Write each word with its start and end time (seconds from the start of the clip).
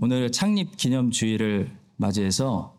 오늘 0.00 0.30
창립 0.32 0.76
기념 0.76 1.10
주일을 1.10 1.70
맞이해서 1.96 2.76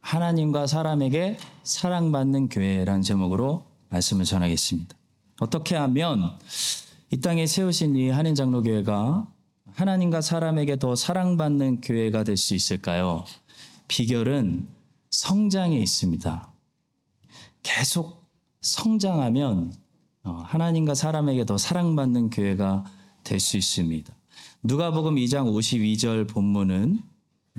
하나님과 0.00 0.66
사람에게 0.66 1.38
사랑받는 1.64 2.48
교회라는 2.48 3.02
제목으로 3.02 3.64
말씀을 3.90 4.24
전하겠습니다. 4.24 4.96
어떻게 5.40 5.76
하면 5.76 6.38
이 7.10 7.20
땅에 7.20 7.46
세우신 7.46 7.96
이 7.96 8.08
한인 8.10 8.34
장로교회가 8.34 9.26
하나님과 9.74 10.20
사람에게 10.20 10.78
더 10.78 10.94
사랑받는 10.94 11.80
교회가 11.80 12.24
될 12.24 12.36
수 12.36 12.54
있을까요? 12.54 13.24
비결은 13.88 14.68
성장에 15.10 15.76
있습니다. 15.78 16.52
계속 17.62 18.24
성장하면 18.60 19.74
어, 20.24 20.42
하나님과 20.46 20.94
사람에게 20.94 21.44
더 21.46 21.58
사랑받는 21.58 22.30
교회가 22.30 22.84
될 23.24 23.40
수 23.40 23.56
있습니다. 23.56 24.12
누가복음 24.64 25.16
2장 25.16 25.52
52절 25.52 26.28
본문은 26.28 27.02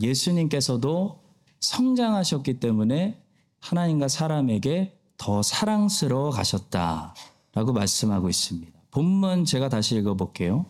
예수님께서도 0.02 1.22
성장하셨기 1.60 2.62
때문에 2.62 3.22
하나님과 3.60 4.08
사람에게 4.08 4.98
더 5.18 5.42
사랑스러워 5.42 6.30
가셨다 6.30 7.14
라고 7.54 7.74
말씀하고 7.74 8.30
있습니다. 8.30 8.72
본문 8.92 9.44
제가 9.44 9.68
다시 9.68 9.98
읽어볼게요. 9.98 10.66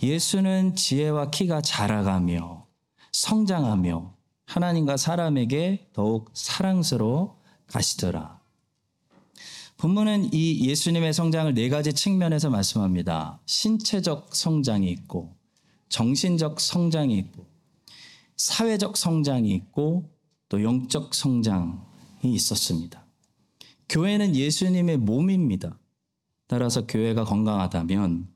예수는 0.00 0.76
지혜와 0.76 1.30
키가 1.30 1.60
자라가며 1.60 2.66
성장하며 3.10 4.14
하나님과 4.46 4.96
사람에게 4.96 5.88
더욱 5.92 6.30
사랑스러워 6.34 7.40
가시더라. 7.66 8.38
본문은 9.76 10.32
이 10.32 10.68
예수님의 10.68 11.12
성장을 11.12 11.52
네 11.52 11.68
가지 11.68 11.92
측면에서 11.92 12.48
말씀합니다. 12.48 13.40
신체적 13.46 14.36
성장이 14.36 14.88
있고, 14.90 15.33
정신적 15.94 16.60
성장이 16.60 17.16
있고, 17.18 17.46
사회적 18.36 18.96
성장이 18.96 19.54
있고, 19.54 20.10
또 20.48 20.60
영적 20.60 21.14
성장이 21.14 21.78
있었습니다. 22.24 23.06
교회는 23.88 24.34
예수님의 24.34 24.96
몸입니다. 24.96 25.78
따라서 26.48 26.84
교회가 26.88 27.24
건강하다면 27.24 28.26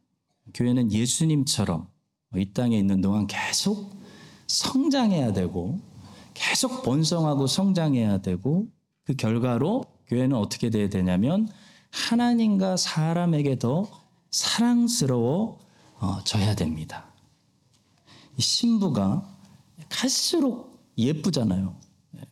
교회는 0.54 0.92
예수님처럼 0.92 1.88
이 2.36 2.52
땅에 2.52 2.78
있는 2.78 3.00
동안 3.00 3.26
계속 3.26 3.90
성장해야 4.46 5.32
되고 5.32 5.80
계속 6.34 6.84
번성하고 6.84 7.48
성장해야 7.48 8.18
되고 8.18 8.68
그 9.02 9.16
결과로 9.16 9.84
교회는 10.06 10.36
어떻게 10.36 10.70
돼야 10.70 10.88
되냐면 10.88 11.48
하나님과 11.90 12.76
사람에게 12.76 13.58
더 13.58 13.90
사랑스러워져야 14.30 15.56
됩니다. 16.56 17.07
신부가 18.38 19.26
갈수록 19.88 20.78
예쁘잖아요. 20.96 21.76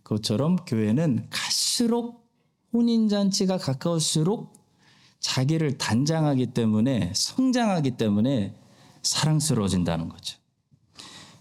그것처럼 0.02 0.56
교회는 0.66 1.28
갈수록 1.30 2.26
혼인잔치가 2.72 3.58
가까울수록 3.58 4.52
자기를 5.20 5.78
단장하기 5.78 6.48
때문에 6.48 7.12
성장하기 7.14 7.92
때문에 7.92 8.54
사랑스러워진다는 9.02 10.08
거죠. 10.08 10.38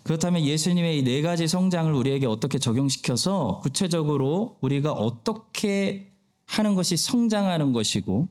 그렇다면 0.03 0.43
예수님의 0.43 0.99
이 0.99 1.03
네 1.03 1.21
가지 1.23 1.47
성장을 1.47 1.91
우리에게 1.93 2.27
어떻게 2.27 2.59
적용시켜서 2.59 3.59
구체적으로 3.63 4.57
우리가 4.61 4.91
어떻게 4.93 6.11
하는 6.45 6.75
것이 6.75 6.95
성장하는 6.95 7.73
것이고 7.73 8.27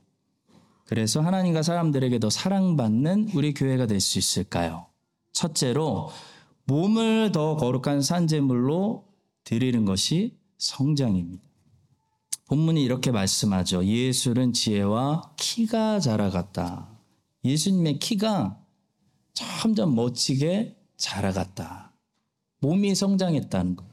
그래서 0.85 1.19
하나님과 1.19 1.63
사람들에게 1.63 2.19
더 2.19 2.29
사랑받는 2.29 3.31
우리 3.33 3.53
교회가 3.53 3.87
될 3.87 3.99
수 3.99 4.19
있을까요? 4.19 4.87
첫째로 5.35 6.09
몸을 6.63 7.31
더 7.31 7.57
거룩한 7.57 8.01
산재물로 8.01 9.05
드리는 9.43 9.85
것이 9.85 10.37
성장입니다. 10.57 11.43
본문이 12.47 12.81
이렇게 12.83 13.11
말씀하죠. 13.11 13.85
예술은 13.85 14.53
지혜와 14.53 15.33
키가 15.37 15.99
자라갔다. 15.99 16.89
예수님의 17.43 17.99
키가 17.99 18.57
점점 19.33 19.93
멋지게 19.95 20.75
자라갔다. 20.95 21.91
몸이 22.61 22.95
성장했다는 22.95 23.75
것. 23.75 23.85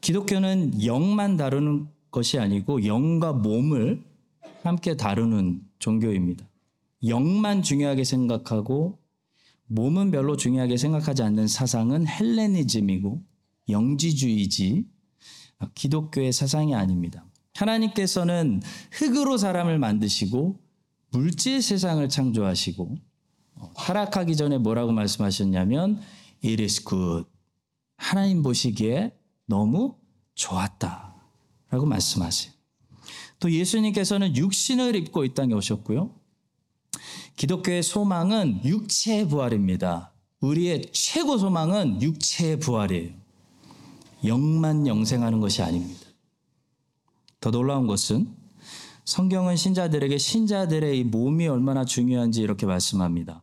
기독교는 0.00 0.84
영만 0.84 1.36
다루는 1.36 1.88
것이 2.10 2.38
아니고 2.38 2.86
영과 2.86 3.32
몸을 3.32 4.04
함께 4.62 4.96
다루는 4.96 5.62
종교입니다. 5.78 6.46
영만 7.06 7.62
중요하게 7.62 8.04
생각하고 8.04 8.98
몸은 9.68 10.10
별로 10.10 10.36
중요하게 10.36 10.76
생각하지 10.76 11.22
않는 11.22 11.48
사상은 11.48 12.06
헬레니즘이고 12.06 13.22
영지주의지 13.68 14.84
기독교의 15.74 16.32
사상이 16.32 16.74
아닙니다. 16.74 17.26
하나님께서는 17.54 18.62
흙으로 18.92 19.38
사람을 19.38 19.78
만드시고 19.78 20.60
물질 21.10 21.62
세상을 21.62 22.06
창조하시고 22.08 22.96
어, 23.54 23.72
타락하기 23.74 24.36
전에 24.36 24.58
뭐라고 24.58 24.92
말씀하셨냐면 24.92 26.00
it 26.44 26.62
is 26.62 26.84
good. 26.84 27.26
하나님 27.96 28.42
보시기에 28.42 29.16
너무 29.46 29.96
좋았다. 30.34 31.14
라고 31.70 31.86
말씀하세요. 31.86 32.52
또 33.38 33.50
예수님께서는 33.50 34.36
육신을 34.36 34.94
입고 34.96 35.24
이 35.24 35.34
땅에 35.34 35.54
오셨고요. 35.54 36.14
기독교의 37.36 37.82
소망은 37.82 38.64
육체의 38.64 39.28
부활입니다. 39.28 40.12
우리의 40.40 40.86
최고 40.92 41.38
소망은 41.38 42.02
육체의 42.02 42.60
부활이에요. 42.60 43.10
영만 44.24 44.86
영생하는 44.86 45.40
것이 45.40 45.62
아닙니다. 45.62 46.06
더 47.40 47.50
놀라운 47.50 47.86
것은 47.86 48.34
성경은 49.04 49.56
신자들에게 49.56 50.18
신자들의 50.18 50.98
이 50.98 51.04
몸이 51.04 51.46
얼마나 51.46 51.84
중요한지 51.84 52.42
이렇게 52.42 52.66
말씀합니다. 52.66 53.40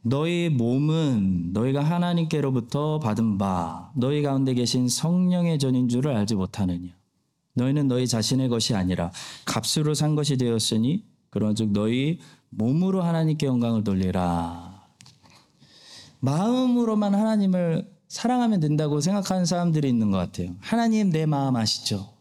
너희 0.00 0.48
몸은 0.48 1.52
너희가 1.52 1.84
하나님께로부터 1.84 2.98
받은 2.98 3.38
바 3.38 3.92
너희 3.94 4.22
가운데 4.22 4.54
계신 4.54 4.88
성령의 4.88 5.58
전인 5.58 5.88
줄을 5.88 6.16
알지 6.16 6.34
못하느냐. 6.34 6.90
너희는 7.54 7.88
너희 7.88 8.06
자신의 8.06 8.48
것이 8.48 8.74
아니라 8.74 9.12
값으로 9.44 9.94
산 9.94 10.14
것이 10.14 10.36
되었으니 10.36 11.04
그런즉 11.30 11.72
너희 11.72 12.18
몸으로 12.52 13.02
하나님께 13.02 13.46
영광을 13.46 13.82
돌리라. 13.82 14.82
마음으로만 16.20 17.14
하나님을 17.14 17.90
사랑하면 18.08 18.60
된다고 18.60 19.00
생각하는 19.00 19.46
사람들이 19.46 19.88
있는 19.88 20.10
것 20.10 20.18
같아요. 20.18 20.54
하나님 20.60 21.10
내 21.10 21.26
마음 21.26 21.56
아시죠? 21.56 22.12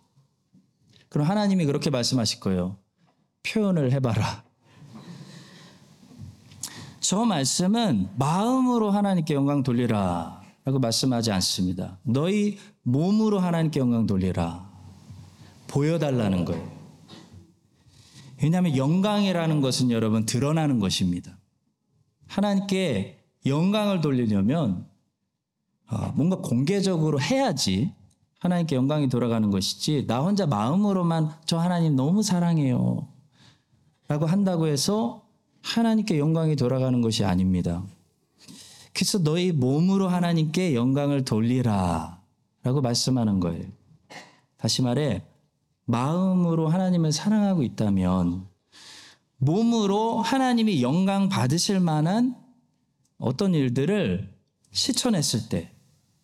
그럼 1.10 1.28
하나님이 1.28 1.66
그렇게 1.66 1.90
말씀하실 1.90 2.40
거예요. 2.40 2.78
표현을 3.44 3.92
해봐라. 3.92 4.44
저 7.02 7.26
말씀은 7.26 8.10
마음으로 8.16 8.92
하나님께 8.92 9.34
영광 9.34 9.64
돌리라. 9.64 10.42
라고 10.64 10.80
말씀하지 10.80 11.32
않습니다. 11.32 11.98
너희 12.04 12.58
몸으로 12.84 13.40
하나님께 13.40 13.80
영광 13.80 14.06
돌리라. 14.06 14.70
보여달라는 15.68 16.46
거예요. 16.46 16.81
왜냐하면 18.42 18.76
영광이라는 18.76 19.62
것은 19.62 19.92
여러분 19.92 20.26
드러나는 20.26 20.80
것입니다. 20.80 21.38
하나님께 22.28 23.20
영광을 23.46 24.02
돌리려면 24.02 24.88
어, 25.90 26.14
뭔가 26.16 26.38
공개적으로 26.38 27.20
해야지 27.20 27.94
하나님께 28.40 28.76
영광이 28.76 29.10
돌아가는 29.10 29.50
것이지 29.52 30.08
나 30.08 30.22
혼자 30.22 30.48
마음으로만 30.48 31.32
저 31.46 31.60
하나님 31.60 31.96
너무 31.96 32.24
사랑해요 32.24 33.08
라고 34.08 34.26
한다고 34.26 34.68
해서 34.68 35.28
하나님께 35.62 36.18
영광이 36.18 36.56
돌아가는 36.56 37.00
것이 37.02 37.24
아닙니다. 37.24 37.84
그래서 38.94 39.20
너희 39.20 39.52
몸으로 39.52 40.08
하나님께 40.08 40.74
영광을 40.74 41.24
돌리라 41.24 42.22
라고 42.64 42.82
말씀하는 42.82 43.40
거예요. 43.40 43.66
다시 44.58 44.82
말해 44.82 45.24
마음으로 45.86 46.68
하나님을 46.70 47.12
사랑하고 47.12 47.64
있다면 47.64 48.48
몸으로 49.38 50.22
하나님이 50.22 50.82
영광 50.82 51.30
받으실 51.30 51.80
만한 51.80 52.36
어떤 53.18 53.54
일들을 53.54 54.34
실천했을 54.72 55.50
때 55.50 55.72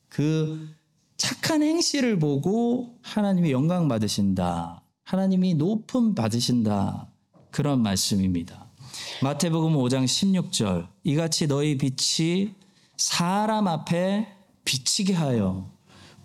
그 0.10 0.70
착한 1.18 1.64
행실을 1.64 2.20
보고 2.20 2.98
하나님이 3.02 3.52
영광 3.52 3.88
받으신다. 3.88 4.82
하나님이 5.04 5.56
높음 5.56 6.16
받으신다. 6.16 7.08
그런 7.52 7.82
말씀입니다. 7.82 8.68
마태복음 9.22 9.74
5장 9.74 10.06
16절 10.06 10.88
이같이 11.04 11.48
너희 11.48 11.78
빛이 11.78 12.54
사람 12.98 13.68
앞에 13.68 14.28
비치게 14.66 15.14
하여 15.14 15.70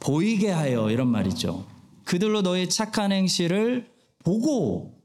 보이게 0.01 0.51
하여 0.51 0.91
이런 0.91 1.09
말이죠. 1.09 1.67
그들로 2.05 2.43
너희 2.43 2.69
착한 2.69 3.13
행실을 3.13 3.91
보고 4.25 5.03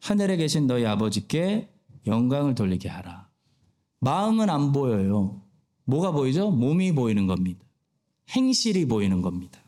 하늘에 0.00 0.36
계신 0.36 0.66
너희 0.66 0.84
아버지께 0.84 1.68
영광을 2.06 2.54
돌리게 2.54 2.88
하라. 2.88 3.28
마음은 4.00 4.50
안 4.50 4.72
보여요. 4.72 5.42
뭐가 5.84 6.10
보이죠? 6.10 6.50
몸이 6.50 6.92
보이는 6.92 7.26
겁니다. 7.26 7.64
행실이 8.30 8.86
보이는 8.86 9.22
겁니다. 9.22 9.60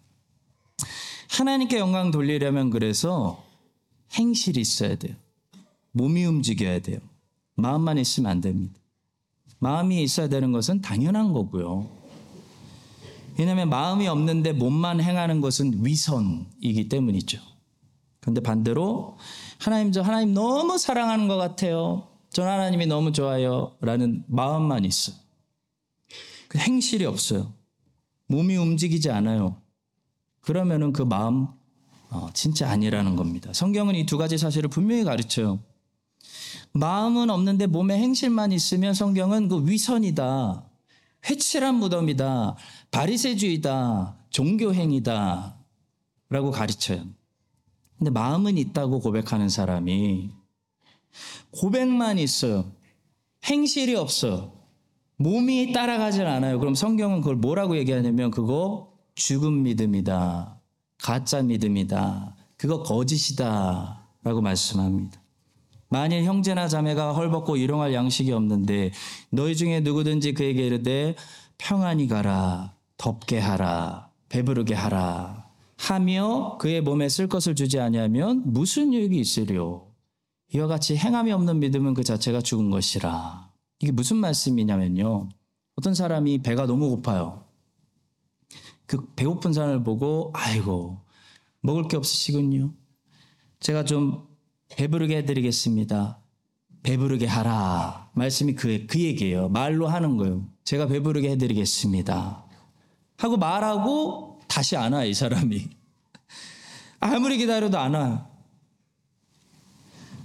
하나님께 1.31 1.79
영광 1.79 2.11
돌리려면 2.11 2.71
그래서 2.71 3.45
행실이 4.13 4.61
있어야 4.61 4.97
돼요. 4.97 5.17
몸이 5.93 6.25
움직여야 6.25 6.81
돼요. 6.81 6.99
마음만 7.57 7.99
있으면 7.99 8.31
안 8.31 8.41
됩니다. 8.41 8.75
마음이 9.59 10.03
있어야 10.03 10.29
되는 10.29 10.53
것은 10.53 10.81
당연한 10.81 11.33
거고요. 11.33 12.04
왜냐하면 13.39 13.69
마음이 13.69 14.07
없는데 14.09 14.53
몸만 14.53 15.01
행하는 15.01 15.41
것은 15.41 15.85
위선이기 15.85 16.89
때문이죠. 16.89 17.39
그런데 18.21 18.41
반대로 18.41 19.19
하나님 19.59 19.93
저 19.93 20.03
하나님 20.03 20.35
너무 20.35 20.79
사랑하는 20.79 21.29
것 21.29 21.37
같아요. 21.37 22.09
전 22.31 22.49
하나님이 22.49 22.87
너무 22.87 23.13
좋아요. 23.13 23.77
라는 23.81 24.25
마음만 24.29 24.85
있어. 24.85 25.13
그 26.49 26.59
행실이 26.59 27.05
없어요. 27.05 27.53
몸이 28.29 28.57
움직이지 28.57 29.11
않아요. 29.11 29.61
그러면은 30.41 30.93
그 30.93 31.03
마음 31.03 31.49
어, 32.11 32.29
진짜 32.33 32.71
아니라는 32.71 33.17
겁니다. 33.17 33.53
성경은 33.53 33.97
이 33.97 34.07
두 34.07 34.19
가지 34.19 34.39
사실을 34.39 34.71
분명히 34.71 35.05
가르쳐요. 35.05 35.59
마음은 36.73 37.31
없는데 37.31 37.67
몸에 37.67 37.99
행실만 37.99 38.53
있으면 38.53 38.95
성경은 38.95 39.49
그 39.49 39.67
위선이다. 39.69 40.65
회칠한 41.29 41.77
무덤이다. 41.77 42.57
바리새주의다. 42.91 44.17
종교행위다. 44.31 45.59
라고 46.31 46.51
가르쳐요. 46.51 47.05
근데 47.99 48.11
마음은 48.11 48.59
있다고 48.59 49.01
고백하는 49.01 49.49
사람이 49.49 50.31
고백만 51.51 52.19
있어요. 52.19 52.73
행실이 53.45 53.95
없어요. 53.95 54.53
몸이 55.17 55.73
따라가질 55.73 56.27
않아요. 56.27 56.59
그럼 56.59 56.75
성경은 56.75 57.21
그걸 57.21 57.37
뭐라고 57.37 57.77
얘기하냐면 57.77 58.31
그거 58.31 58.93
죽은 59.15 59.63
믿음이다. 59.63 60.61
가짜 60.99 61.43
믿음이다. 61.43 62.37
그거 62.57 62.83
거짓이다. 62.83 64.09
라고 64.23 64.41
말씀합니다. 64.41 65.24
만일 65.89 66.25
형제나 66.25 66.69
자매가 66.69 67.13
헐벗고 67.13 67.57
일용할 67.57 67.95
양식이 67.95 68.33
없는데 68.33 68.93
너희 69.31 69.57
중에 69.57 69.81
누구든지 69.81 70.35
그에게 70.35 70.67
이르되 70.67 71.15
평안히 71.59 72.09
가라 72.09 72.75
덥게 72.97 73.39
하라 73.39 74.11
배부르게 74.29 74.75
하라 74.75 75.47
하며 75.77 76.57
그의 76.59 76.81
몸에 76.81 77.09
쓸 77.09 77.29
것을 77.29 77.55
주지 77.55 77.79
아니하면 77.79 78.43
무슨 78.45 78.93
유익이 78.93 79.19
있으리요 79.19 79.95
이와 80.55 80.69
같이 80.69 80.97
행함이 80.97 81.33
없는 81.33 81.59
믿음은 81.59 81.95
그 81.95 82.05
자체가 82.05 82.41
죽은 82.41 82.71
것이라. 82.71 83.51
이게 83.81 83.91
무슨 83.91 84.19
말씀이냐면요. 84.19 85.29
어떤 85.77 85.95
사람이 85.95 86.43
배가 86.43 86.67
너무 86.67 86.91
고파요. 86.91 87.45
그 88.87 89.05
배고픈 89.17 89.53
사람을 89.53 89.83
보고 89.83 90.31
아이고 90.33 91.01
먹을 91.61 91.89
게 91.89 91.97
없으시군요. 91.97 92.73
제가 93.59 93.85
좀 93.85 94.29
배부르게 94.71 95.19
해드리겠습니다. 95.19 96.19
배부르게 96.83 97.27
하라. 97.27 98.11
말씀이 98.15 98.55
그, 98.55 98.87
그 98.87 99.01
얘기예요. 99.01 99.49
말로 99.49 99.89
하는 99.89 100.17
거예요. 100.17 100.47
제가 100.65 100.87
배부르게 100.87 101.31
해드리겠습니다. 101.31 102.45
하고 103.17 103.37
말하고 103.37 104.41
다시 104.49 104.77
안 104.77 104.93
와, 104.93 105.05
이 105.05 105.15
사람이. 105.15 105.69
아무리 107.01 107.39
기다려도 107.39 107.79
안 107.79 107.95
와요. 107.95 108.27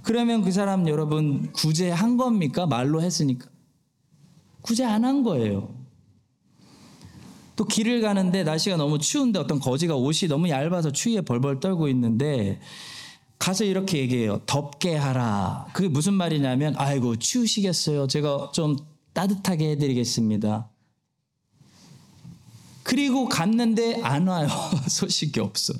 그러면 0.02 0.42
그 0.42 0.50
사람 0.50 0.88
여러분 0.88 1.52
구제한 1.52 2.16
겁니까? 2.16 2.66
말로 2.66 3.02
했으니까. 3.02 3.46
구제 4.62 4.84
안 4.84 5.04
한 5.04 5.22
거예요. 5.22 5.74
또 7.56 7.64
길을 7.66 8.00
가는데 8.00 8.42
날씨가 8.42 8.76
너무 8.76 8.98
추운데 8.98 9.38
어떤 9.38 9.60
거지가 9.60 9.94
옷이 9.94 10.28
너무 10.28 10.48
얇아서 10.48 10.92
추위에 10.92 11.20
벌벌 11.20 11.60
떨고 11.60 11.88
있는데 11.88 12.58
가서 13.40 13.64
이렇게 13.64 13.98
얘기해요. 13.98 14.42
덥게 14.46 14.94
하라. 14.94 15.66
그게 15.72 15.88
무슨 15.88 16.12
말이냐면, 16.14 16.74
아이고, 16.76 17.16
추우시겠어요. 17.16 18.06
제가 18.06 18.50
좀 18.52 18.76
따뜻하게 19.14 19.70
해드리겠습니다. 19.70 20.70
그리고 22.82 23.28
갔는데 23.28 24.02
안 24.02 24.28
와요. 24.28 24.46
소식이 24.88 25.40
없어. 25.40 25.72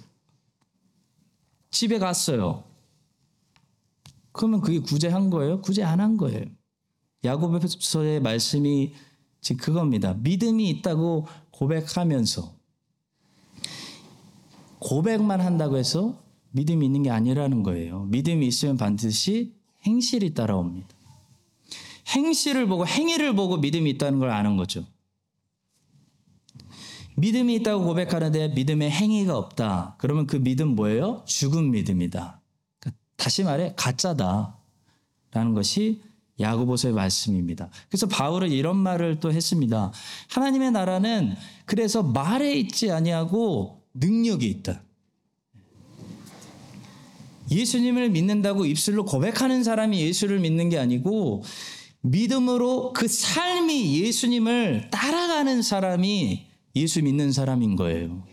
집에 1.70 1.98
갔어요. 1.98 2.64
그러면 4.32 4.60
그게 4.62 4.78
구제한 4.78 5.28
거예요? 5.28 5.60
구제 5.60 5.82
안 5.82 6.00
한 6.00 6.16
거예요. 6.16 6.44
야고보서의 7.24 8.20
말씀이 8.20 8.94
지금 9.42 9.60
그겁니다. 9.62 10.14
믿음이 10.14 10.68
있다고 10.70 11.26
고백하면서 11.50 12.54
고백만 14.78 15.40
한다고 15.42 15.76
해서 15.76 16.18
믿음이 16.52 16.86
있는 16.86 17.02
게 17.02 17.10
아니라는 17.10 17.62
거예요. 17.62 18.04
믿음이 18.04 18.46
있으면 18.46 18.76
반드시 18.76 19.54
행실이 19.86 20.34
따라옵니다. 20.34 20.88
행실을 22.08 22.66
보고 22.66 22.86
행위를 22.86 23.34
보고 23.34 23.56
믿음이 23.56 23.90
있다는 23.90 24.18
걸 24.18 24.30
아는 24.30 24.56
거죠. 24.56 24.84
믿음이 27.16 27.56
있다고 27.56 27.84
고백하는데 27.84 28.48
믿음의 28.48 28.90
행위가 28.90 29.36
없다. 29.36 29.96
그러면 29.98 30.26
그 30.26 30.36
믿음 30.36 30.74
뭐예요? 30.74 31.22
죽은 31.26 31.70
믿음이다. 31.70 32.40
그러니까 32.78 33.02
다시 33.16 33.44
말해 33.44 33.74
가짜다. 33.76 34.56
라는 35.32 35.54
것이 35.54 36.00
야고보서의 36.40 36.94
말씀입니다. 36.94 37.68
그래서 37.88 38.06
바울은 38.08 38.50
이런 38.50 38.76
말을 38.76 39.20
또 39.20 39.30
했습니다. 39.32 39.92
하나님의 40.30 40.72
나라는 40.72 41.36
그래서 41.66 42.02
말에 42.02 42.54
있지 42.54 42.90
아니하고 42.90 43.82
능력이 43.94 44.48
있다. 44.48 44.82
예수님을 47.50 48.10
믿는다고 48.10 48.64
입술로 48.64 49.04
고백하는 49.04 49.64
사람이 49.64 50.00
예수를 50.00 50.40
믿는 50.40 50.68
게 50.68 50.78
아니고 50.78 51.42
믿음으로 52.02 52.92
그 52.92 53.08
삶이 53.08 54.00
예수님을 54.00 54.90
따라가는 54.90 55.62
사람이 55.62 56.46
예수 56.76 57.02
믿는 57.02 57.32
사람인 57.32 57.76
거예요. 57.76 58.24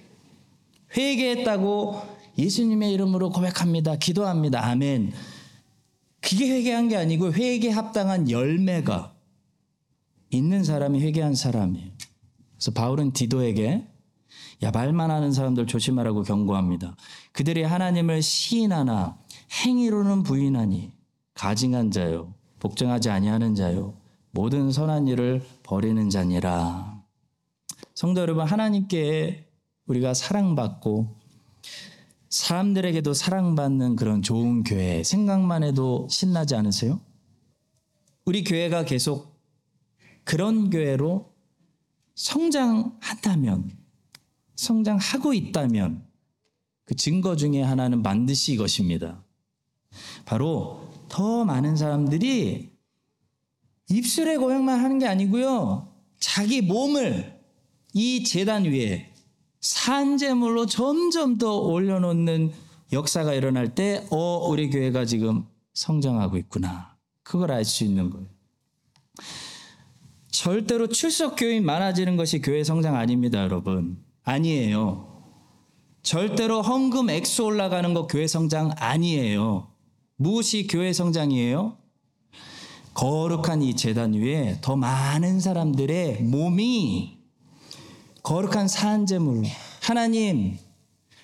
회개했다고 0.96 2.02
예수님의 2.38 2.94
이름으로 2.94 3.31
고백합니다. 3.31 3.98
기도합니다. 3.98 4.66
아멘. 4.66 5.12
그게 6.22 6.50
회개한 6.50 6.88
게 6.90 6.98
아니고 6.98 7.34
회개 7.34 7.70
합당한 7.70 8.30
열매가 8.30 9.16
있는 10.30 10.63
사람이 10.63 11.02
회개한 11.02 11.36
사람이에요. 11.36 11.92
그래서 12.56 12.72
바울은 12.72 13.13
디도에게 13.13 13.86
야 14.63 14.71
말만 14.71 15.12
하는 15.12 15.32
사람들 15.32 15.67
조심하라고 15.67 16.24
경고합니다. 16.24 16.96
그들이 17.32 17.63
하나님을 17.63 18.22
시인하나 18.22 19.17
행위로는 19.63 20.24
부인하니 20.24 20.91
가증한 21.36 21.91
자요 21.91 22.34
복종하지 22.60 23.10
아니하는 23.10 23.53
자요 23.55 23.96
모든 24.32 24.72
선한 24.72 25.08
일을 25.08 25.43
버리는 25.63 26.10
자니라. 26.10 27.03
성도 27.93 28.22
여러분 28.22 28.46
하나님께 28.46 29.48
우리가 29.88 30.13
사랑받고 30.13 31.15
사람들에게도 32.29 33.13
사랑받는 33.13 33.96
그런 33.96 34.22
좋은 34.22 34.63
교회 34.63 35.03
생각만 35.03 35.63
해도 35.63 36.08
신나지 36.10 36.55
않으세요? 36.55 37.00
우리 38.25 38.43
교회가 38.43 38.84
계속 38.86 39.38
그런 40.24 40.70
교회로 40.70 41.32
성장한다면 42.15 43.72
성장하고 44.58 45.34
있다면 45.34 46.06
그 46.84 46.96
증거 46.96 47.36
중에 47.36 47.62
하나는 47.62 48.04
반드시 48.04 48.54
이것입니다. 48.54 49.24
바로 50.26 50.92
더 51.08 51.46
많은 51.46 51.76
사람들이 51.76 52.72
입술의 53.90 54.38
고백만 54.38 54.82
하는 54.82 55.00
게 55.00 55.08
아니고요. 55.08 55.94
자기 56.20 56.62
몸을 56.62 57.40
이 57.94 58.24
재단 58.24 58.66
위에 58.66 59.14
산재물로 59.62 60.66
점점 60.66 61.38
더 61.38 61.58
올려놓는 61.58 62.52
역사가 62.92 63.34
일어날 63.34 63.76
때, 63.76 64.06
어, 64.12 64.48
우리 64.48 64.70
교회가 64.70 65.06
지금 65.06 65.46
성장하고 65.74 66.38
있구나. 66.38 66.96
그걸 67.24 67.52
알 67.52 67.66
수 67.66 67.84
있는 67.84 68.10
거예요. 68.10 68.28
절대로 70.30 70.88
출석 70.88 71.36
교인 71.36 71.66
많아지는 71.66 72.16
것이 72.16 72.40
교회 72.42 72.64
성장 72.64 72.96
아닙니다, 72.96 73.42
여러분. 73.42 74.07
아니에요. 74.27 75.07
절대로 76.03 76.62
헌금 76.62 77.10
액수 77.10 77.46
올라가는 77.46 77.93
거 77.93 78.07
교회 78.07 78.27
성장 78.27 78.72
아니에요. 78.77 79.72
무엇이 80.17 80.67
교회 80.67 80.91
성장이에요? 80.91 81.77
거룩한 82.93 83.62
이 83.62 83.75
재단 83.75 84.13
위에 84.13 84.57
더 84.62 84.75
많은 84.75 85.39
사람들의 85.39 86.24
몸이 86.24 87.19
거룩한 88.24 88.67
산재물 88.67 89.46
하나님 89.81 90.57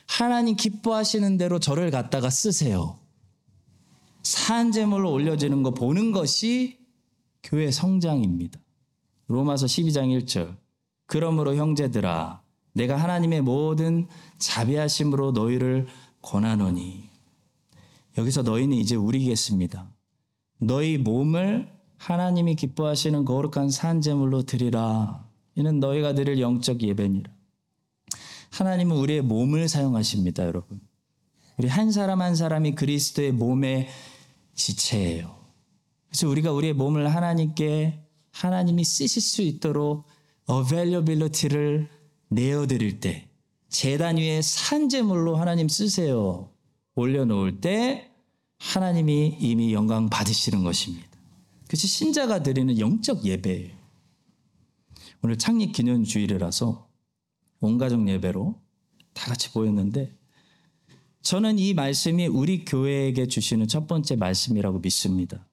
하나님 0.07 0.55
기뻐하시는 0.55 1.37
대로 1.37 1.59
저를 1.59 1.91
갖다가 1.91 2.29
쓰세요. 2.29 2.99
산재물로 4.21 5.11
올려지는 5.11 5.63
거 5.63 5.71
보는 5.71 6.13
것이 6.13 6.77
교회 7.41 7.69
성장입니다. 7.69 8.59
로마서 9.27 9.65
12장 9.65 10.07
1절. 10.21 10.55
그러므로 11.07 11.55
형제들아 11.55 12.42
내가 12.73 12.97
하나님의 12.97 13.41
모든 13.41 14.07
자비하심으로 14.37 15.31
너희를 15.31 15.87
권하노니 16.21 17.09
여기서 18.17 18.43
너희는 18.43 18.77
이제 18.77 18.95
우리겠습니다. 18.95 19.89
너희 20.59 20.97
몸을 20.97 21.71
하나님이 21.97 22.55
기뻐하시는 22.55 23.25
거룩한 23.25 23.69
산 23.69 24.01
제물로 24.01 24.43
드리라. 24.43 25.25
이는 25.55 25.79
너희가 25.79 26.13
드릴 26.13 26.39
영적 26.39 26.81
예배니라. 26.81 27.31
하나님은 28.51 28.97
우리의 28.97 29.21
몸을 29.21 29.67
사용하십니다, 29.67 30.45
여러분. 30.45 30.79
우리 31.57 31.67
한 31.67 31.91
사람 31.91 32.21
한 32.21 32.35
사람이 32.35 32.75
그리스도의 32.75 33.31
몸의 33.31 33.87
지체예요. 34.55 35.35
그래서 36.07 36.27
우리가 36.27 36.51
우리의 36.51 36.73
몸을 36.73 37.13
하나님께 37.13 38.03
하나님이 38.31 38.83
쓰실 38.83 39.21
수 39.21 39.41
있도록 39.41 40.05
availability를 40.49 41.89
내어드릴 42.33 42.99
때 42.99 43.27
재단 43.69 44.17
위에 44.17 44.41
산재물로 44.41 45.35
하나님 45.35 45.67
쓰세요. 45.67 46.51
올려놓을 46.95 47.59
때 47.59 48.11
하나님이 48.59 49.37
이미 49.39 49.73
영광 49.73 50.09
받으시는 50.09 50.63
것입니다. 50.63 51.07
그것이 51.63 51.87
신자가 51.87 52.43
드리는 52.43 52.79
영적 52.79 53.25
예배예요. 53.25 53.75
오늘 55.23 55.37
창립 55.37 55.73
기념 55.73 56.03
주일이라서 56.03 56.87
온 57.61 57.77
가족 57.77 58.07
예배로 58.07 58.61
다 59.13 59.27
같이 59.27 59.49
모였는데 59.53 60.13
저는 61.21 61.57
이 61.57 61.73
말씀이 61.73 62.27
우리 62.27 62.65
교회에게 62.65 63.27
주시는 63.27 63.67
첫 63.69 63.87
번째 63.87 64.17
말씀이라고 64.17 64.79
믿습니다. 64.79 65.47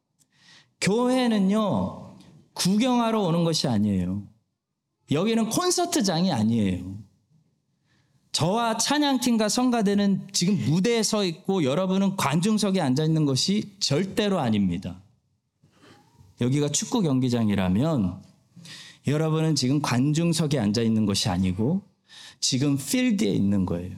교회는요, 0.81 2.17
구경하러 2.55 3.23
오는 3.23 3.45
것이 3.45 3.69
아니에요. 3.69 4.25
여기는 5.11 5.51
콘서트장이 5.51 6.33
아니에요. 6.33 6.99
저와 8.33 8.77
찬양팀과 8.77 9.49
성가대는 9.49 10.29
지금 10.33 10.57
무대에 10.67 11.03
서 11.03 11.25
있고 11.25 11.65
여러분은 11.65 12.17
관중석에 12.17 12.81
앉아 12.81 13.05
있는 13.05 13.25
것이 13.25 13.75
절대로 13.81 14.39
아닙니다. 14.39 15.03
여기가 16.41 16.69
축구 16.69 17.03
경기장이라면 17.03 18.23
여러분은 19.09 19.57
지금 19.57 19.83
관중석에 19.83 20.59
앉아 20.59 20.83
있는 20.83 21.07
것이 21.07 21.29
아니고 21.29 21.83
지금 22.39 22.79
필드에 22.79 23.29
있는 23.29 23.67
거예요. 23.67 23.97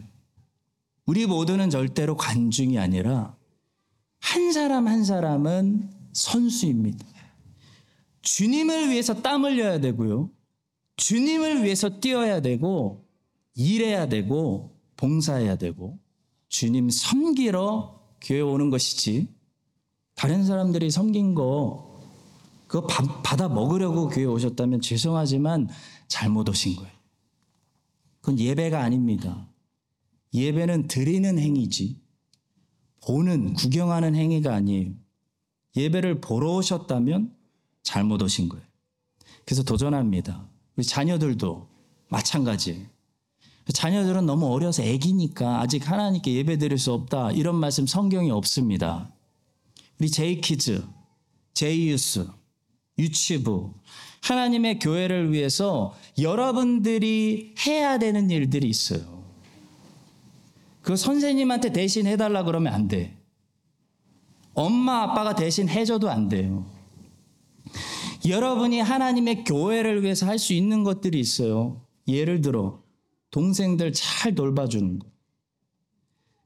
우리 1.04 1.26
모두는 1.26 1.70
절대로 1.70 2.16
관중이 2.16 2.78
아니라 2.78 3.36
한 4.20 4.52
사람 4.52 4.88
한 4.88 5.04
사람은 5.04 5.90
선수입니다. 6.12 7.04
주님을 8.22 8.90
위해서 8.90 9.20
땀 9.20 9.44
흘려야 9.44 9.80
되고요. 9.80 10.30
주님을 10.96 11.64
위해서 11.64 12.00
뛰어야 12.00 12.40
되고 12.40 13.06
일해야 13.54 14.08
되고 14.08 14.78
봉사해야 14.96 15.56
되고 15.56 15.98
주님 16.48 16.90
섬기러 16.90 18.00
교회 18.20 18.40
오는 18.40 18.70
것이지 18.70 19.28
다른 20.14 20.44
사람들이 20.44 20.90
섬긴 20.90 21.34
거 21.34 22.00
그거 22.66 22.86
밥 22.86 23.22
받아 23.22 23.48
먹으려고 23.48 24.08
교회 24.08 24.24
오셨다면 24.24 24.80
죄송하지만 24.80 25.68
잘못 26.08 26.48
오신 26.48 26.76
거예요. 26.76 26.92
그건 28.20 28.38
예배가 28.38 28.80
아닙니다. 28.80 29.48
예배는 30.32 30.88
드리는 30.88 31.38
행위지 31.38 32.00
보는 33.04 33.54
구경하는 33.54 34.14
행위가 34.14 34.54
아니에요. 34.54 34.92
예배를 35.76 36.20
보러 36.20 36.54
오셨다면 36.54 37.34
잘못 37.82 38.22
오신 38.22 38.48
거예요. 38.48 38.64
그래서 39.44 39.62
도전합니다. 39.62 40.48
자녀들도 40.80 41.68
마찬가지예요. 42.08 42.86
자녀들은 43.72 44.26
너무 44.26 44.52
어려서 44.52 44.82
애기니까 44.82 45.60
아직 45.60 45.88
하나님께 45.88 46.32
예배 46.34 46.58
드릴 46.58 46.78
수 46.78 46.92
없다. 46.92 47.32
이런 47.32 47.56
말씀 47.56 47.86
성경에 47.86 48.30
없습니다. 48.30 49.12
우리 49.98 50.10
제이키즈, 50.10 50.84
제이유스, 51.54 52.28
유치부, 52.98 53.72
하나님의 54.22 54.78
교회를 54.78 55.32
위해서 55.32 55.94
여러분들이 56.18 57.54
해야 57.66 57.98
되는 57.98 58.30
일들이 58.30 58.68
있어요. 58.68 59.22
그 60.80 60.96
선생님한테 60.96 61.72
대신 61.72 62.06
해달라 62.06 62.42
그러면 62.42 62.74
안 62.74 62.88
돼. 62.88 63.16
엄마, 64.54 65.02
아빠가 65.02 65.34
대신 65.34 65.68
해줘도 65.68 66.10
안 66.10 66.28
돼요. 66.28 66.66
여러분이 68.28 68.80
하나님의 68.80 69.44
교회를 69.44 70.02
위해서 70.02 70.26
할 70.26 70.38
수 70.38 70.52
있는 70.52 70.84
것들이 70.84 71.18
있어요. 71.20 71.84
예를 72.06 72.40
들어, 72.40 72.82
동생들 73.30 73.92
잘 73.92 74.34
돌봐주는 74.34 74.98
거. 74.98 75.06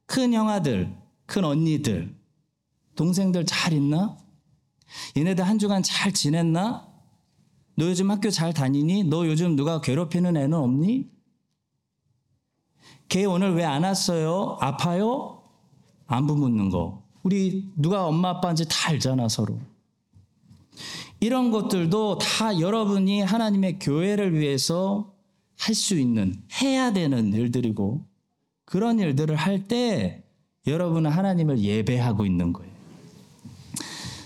큰 0.06 0.32
형아들, 0.32 0.94
큰 1.26 1.44
언니들, 1.44 2.14
동생들 2.94 3.44
잘 3.46 3.72
있나? 3.72 4.16
얘네들 5.16 5.46
한 5.46 5.58
주간 5.58 5.82
잘 5.82 6.12
지냈나? 6.12 6.88
너 7.76 7.84
요즘 7.86 8.10
학교 8.10 8.30
잘 8.30 8.54
다니니? 8.54 9.04
너 9.04 9.26
요즘 9.26 9.56
누가 9.56 9.80
괴롭히는 9.80 10.36
애는 10.36 10.54
없니? 10.54 11.10
걔 13.08 13.24
오늘 13.24 13.54
왜 13.54 13.64
안 13.64 13.82
왔어요? 13.84 14.56
아파요? 14.60 15.42
안부 16.06 16.36
묻는 16.36 16.70
거. 16.70 17.02
우리 17.22 17.68
누가 17.76 18.06
엄마 18.06 18.30
아빠인지 18.30 18.66
다 18.68 18.90
알잖아, 18.90 19.28
서로. 19.28 19.58
이런 21.26 21.50
것들도 21.50 22.18
다 22.18 22.60
여러분이 22.60 23.20
하나님의 23.20 23.80
교회를 23.80 24.38
위해서 24.38 25.12
할 25.58 25.74
수 25.74 25.98
있는, 25.98 26.40
해야 26.62 26.92
되는 26.92 27.32
일들이고, 27.32 28.06
그런 28.64 29.00
일들을 29.00 29.34
할 29.34 29.66
때 29.66 30.22
여러분은 30.68 31.10
하나님을 31.10 31.58
예배하고 31.58 32.26
있는 32.26 32.52
거예요. 32.52 32.70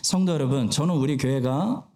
성도 0.03 0.33
여러분, 0.33 0.69
저는 0.69 0.95
우리 0.95 1.17
교회가 1.17 1.87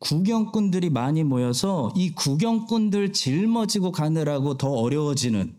구경꾼들이 0.00 0.90
많이 0.90 1.24
모여서 1.24 1.90
이 1.96 2.12
구경꾼들 2.12 3.14
짊어지고 3.14 3.92
가느라고 3.92 4.58
더 4.58 4.68
어려워지는 4.72 5.54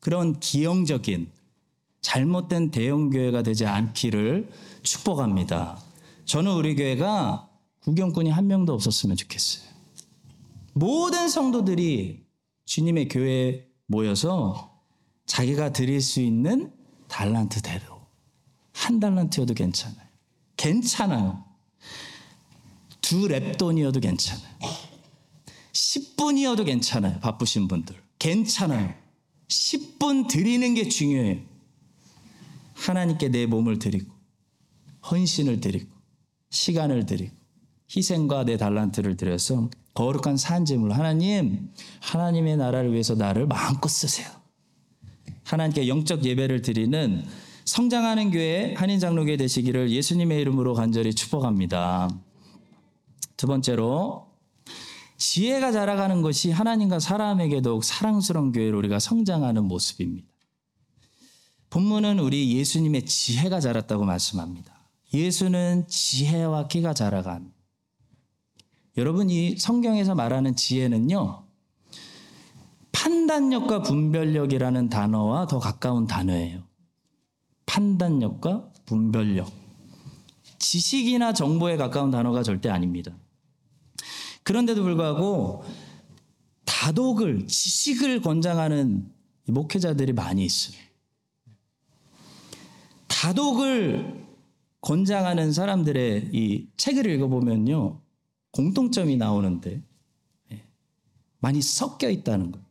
그런 0.00 0.38
기형적인 0.38 1.30
잘못된 2.02 2.72
대형교회가 2.72 3.42
되지 3.42 3.64
않기를 3.64 4.50
축복합니다. 4.82 5.78
저는 6.26 6.52
우리 6.52 6.76
교회가 6.76 7.45
구경꾼이 7.86 8.30
한 8.30 8.48
명도 8.48 8.74
없었으면 8.74 9.16
좋겠어요. 9.16 9.64
모든 10.72 11.28
성도들이 11.28 12.26
주님의 12.64 13.08
교회에 13.08 13.64
모여서 13.86 14.82
자기가 15.24 15.72
드릴 15.72 16.00
수 16.00 16.20
있는 16.20 16.72
달란트대로 17.06 18.00
한 18.72 18.98
달란트여도 18.98 19.54
괜찮아요. 19.54 20.04
괜찮아요. 20.56 21.44
두 23.00 23.28
랩돈이어도 23.28 24.02
괜찮아요. 24.02 24.56
10분이어도 25.72 26.66
괜찮아요. 26.66 27.20
바쁘신 27.20 27.68
분들. 27.68 27.94
괜찮아요. 28.18 28.92
10분 29.46 30.26
드리는 30.26 30.74
게 30.74 30.88
중요해요. 30.88 31.40
하나님께 32.74 33.28
내 33.28 33.46
몸을 33.46 33.78
드리고, 33.78 34.12
헌신을 35.08 35.60
드리고, 35.60 35.88
시간을 36.50 37.06
드리고, 37.06 37.35
희생과 37.94 38.44
내 38.44 38.56
달란트를 38.56 39.16
드려서 39.16 39.70
거룩한 39.94 40.36
산재물 40.36 40.92
하나님, 40.92 41.70
하나님의 42.00 42.56
나라를 42.56 42.92
위해서 42.92 43.14
나를 43.14 43.46
마음껏 43.46 43.88
쓰세요. 43.88 44.28
하나님께 45.44 45.88
영적 45.88 46.24
예배를 46.24 46.62
드리는 46.62 47.24
성장하는 47.64 48.30
교회 48.30 48.74
한인 48.74 49.00
장로교회 49.00 49.36
되시기를 49.36 49.90
예수님의 49.90 50.40
이름으로 50.40 50.74
간절히 50.74 51.14
축복합니다. 51.14 52.10
두 53.36 53.46
번째로 53.46 54.26
지혜가 55.18 55.72
자라가는 55.72 56.22
것이 56.22 56.50
하나님과 56.50 57.00
사람에게 57.00 57.62
더욱 57.62 57.84
사랑스러운 57.84 58.52
교회로 58.52 58.76
우리가 58.78 58.98
성장하는 58.98 59.64
모습입니다. 59.64 60.28
본문은 61.70 62.18
우리 62.18 62.56
예수님의 62.56 63.06
지혜가 63.06 63.60
자랐다고 63.60 64.04
말씀합니다. 64.04 64.88
예수는 65.12 65.86
지혜와 65.88 66.68
키가 66.68 66.94
자라간. 66.94 67.55
여러분 68.96 69.28
이 69.28 69.56
성경에서 69.56 70.14
말하는 70.14 70.56
지혜는요. 70.56 71.44
판단력과 72.92 73.82
분별력이라는 73.82 74.88
단어와 74.88 75.46
더 75.46 75.58
가까운 75.58 76.06
단어예요. 76.06 76.62
판단력과 77.66 78.72
분별력. 78.86 79.52
지식이나 80.58 81.34
정보에 81.34 81.76
가까운 81.76 82.10
단어가 82.10 82.42
절대 82.42 82.70
아닙니다. 82.70 83.14
그런데도 84.44 84.82
불구하고 84.82 85.64
다독을, 86.64 87.46
지식을 87.48 88.22
권장하는 88.22 89.12
목회자들이 89.46 90.12
많이 90.14 90.44
있어요. 90.44 90.78
다독을 93.08 94.24
권장하는 94.80 95.52
사람들의 95.52 96.30
이 96.32 96.68
책을 96.76 97.06
읽어보면요. 97.06 98.00
공통점이 98.56 99.18
나오는데 99.18 99.82
예, 100.52 100.64
많이 101.40 101.60
섞여 101.60 102.08
있다는 102.08 102.52
거예요. 102.52 102.66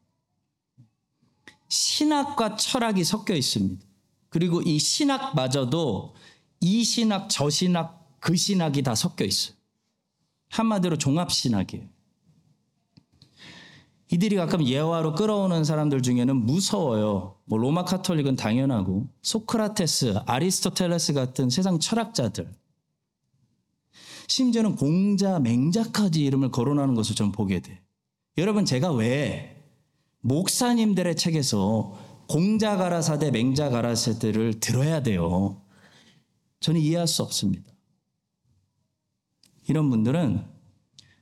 신학과 1.67 2.55
철학이 2.55 3.03
섞여 3.03 3.35
있습니다. 3.35 3.85
그리고 4.29 4.61
이 4.63 4.79
신학마저도 4.79 6.15
이 6.61 6.83
신학, 6.83 7.29
저 7.29 7.49
신학, 7.49 8.17
그 8.19 8.35
신학이 8.35 8.81
다 8.81 8.95
섞여 8.95 9.25
있어요. 9.25 9.55
한마디로 10.49 10.97
종합신학이에요. 10.97 11.87
이들이 14.11 14.35
가끔 14.35 14.65
예화로 14.65 15.15
끌어오는 15.15 15.63
사람들 15.63 16.01
중에는 16.01 16.35
무서워요. 16.35 17.37
뭐 17.45 17.59
로마 17.59 17.85
카톨릭은 17.85 18.35
당연하고 18.35 19.07
소크라테스, 19.21 20.21
아리스토텔레스 20.25 21.13
같은 21.13 21.49
세상 21.49 21.79
철학자들. 21.79 22.51
심지어는 24.27 24.75
공자, 24.75 25.39
맹자까지 25.39 26.23
이름을 26.23 26.51
거론하는 26.51 26.95
것을 26.95 27.15
좀 27.15 27.31
보게 27.31 27.59
돼. 27.59 27.81
여러분 28.37 28.65
제가 28.65 28.91
왜 28.91 29.63
목사님들의 30.21 31.15
책에서 31.15 31.97
공자 32.27 32.75
가라사대, 32.75 33.31
맹자 33.31 33.69
가라사대를 33.69 34.59
들어야 34.59 35.03
돼요. 35.03 35.61
저는 36.59 36.81
이해할 36.81 37.07
수 37.07 37.21
없습니다. 37.21 37.71
이런 39.67 39.89
분들은 39.89 40.43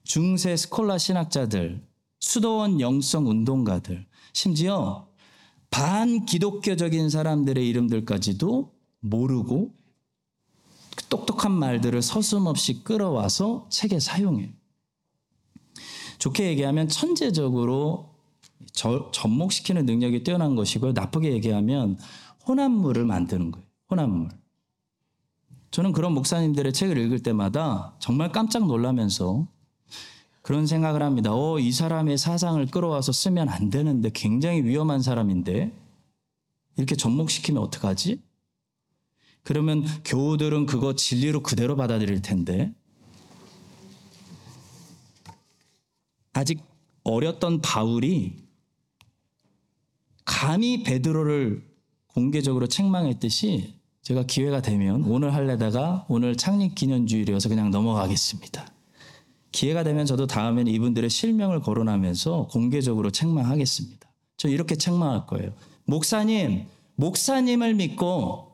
중세 0.03 0.55
스콜라 0.55 0.98
신학자들, 0.98 1.86
수도원 2.19 2.79
영성 2.79 3.27
운동가들, 3.27 4.05
심지어 4.31 5.07
반 5.69 6.25
기독교적인 6.25 7.10
사람들의 7.10 7.67
이름들까지도 7.67 8.74
모르고 9.00 9.74
똑똑한 11.09 11.51
말들을 11.51 12.01
서슴없이 12.01 12.83
끌어와서 12.83 13.67
책에 13.69 14.00
사용해요. 14.00 14.50
좋게 16.19 16.47
얘기하면 16.50 16.88
천재적으로 16.88 18.15
저, 18.71 19.12
접목시키는 19.12 19.85
능력이 19.85 20.23
뛰어난 20.23 20.55
것이고요. 20.55 20.93
나쁘게 20.93 21.31
얘기하면 21.33 21.97
혼합물을 22.47 23.05
만드는 23.05 23.51
거예요. 23.51 23.65
혼합물. 23.89 24.29
저는 25.71 25.91
그런 25.91 26.13
목사님들의 26.13 26.71
책을 26.71 26.97
읽을 26.97 27.19
때마다 27.19 27.95
정말 28.00 28.31
깜짝 28.31 28.67
놀라면서 28.67 29.47
그런 30.41 30.67
생각을 30.67 31.01
합니다. 31.01 31.33
어, 31.33 31.57
이 31.57 31.71
사람의 31.71 32.17
사상을 32.17 32.63
끌어와서 32.67 33.12
쓰면 33.12 33.50
안 33.50 33.69
되는데 33.69 34.12
굉장히 34.13 34.63
위험한 34.63 35.01
사람인데 35.01 35.71
이렇게 36.77 36.95
접목시키면 36.95 37.62
어떡하지? 37.63 38.21
그러면 39.43 39.85
교우들은 40.05 40.65
그거 40.65 40.95
진리로 40.95 41.43
그대로 41.43 41.75
받아들일 41.75 42.21
텐데 42.21 42.73
아직 46.31 46.62
어렸던 47.03 47.62
바울이 47.62 48.43
감히 50.25 50.83
베드로를 50.83 51.63
공개적으로 52.07 52.67
책망했듯이 52.67 53.75
제가 54.01 54.23
기회가 54.23 54.62
되면 54.62 55.03
오늘 55.03 55.33
할래다가 55.33 56.05
오늘 56.09 56.35
창립 56.35 56.75
기념주일이어서 56.75 57.50
그냥 57.50 57.71
넘어가겠습니다. 57.71 58.67
기회가 59.51 59.83
되면 59.83 60.05
저도 60.05 60.27
다음에는 60.27 60.71
이분들의 60.71 61.09
실명을 61.09 61.62
거론하면서 61.62 62.47
공개적으로 62.51 63.12
책망하겠습니다. 63.12 64.12
저 64.38 64.50
이렇게 64.50 64.75
책망할 64.75 65.27
거예요. 65.27 65.53
목사님, 65.85 66.65
목사님을 66.95 67.75
믿고 67.75 68.52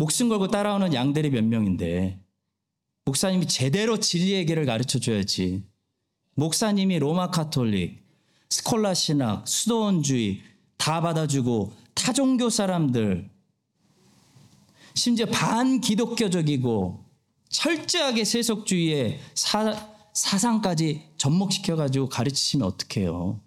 목숨 0.00 0.30
걸고 0.30 0.48
따라오는 0.48 0.94
양들이 0.94 1.28
몇 1.28 1.44
명인데 1.44 2.18
목사님이 3.04 3.46
제대로 3.46 4.00
진리의 4.00 4.46
길을 4.46 4.64
가르쳐 4.64 4.98
줘야지. 4.98 5.62
목사님이 6.36 6.98
로마 6.98 7.30
카톨릭, 7.30 8.02
스콜라 8.48 8.94
신학, 8.94 9.46
수도원주의 9.46 10.40
다 10.78 11.02
받아주고 11.02 11.74
타종교 11.92 12.48
사람들 12.48 13.28
심지어 14.94 15.26
반기독교적이고 15.26 17.04
철저하게 17.50 18.24
세속주의의 18.24 19.20
사, 19.34 19.86
사상까지 20.14 21.10
접목시켜 21.18 21.76
가지고 21.76 22.08
가르치시면 22.08 22.66
어떡해요. 22.66 23.38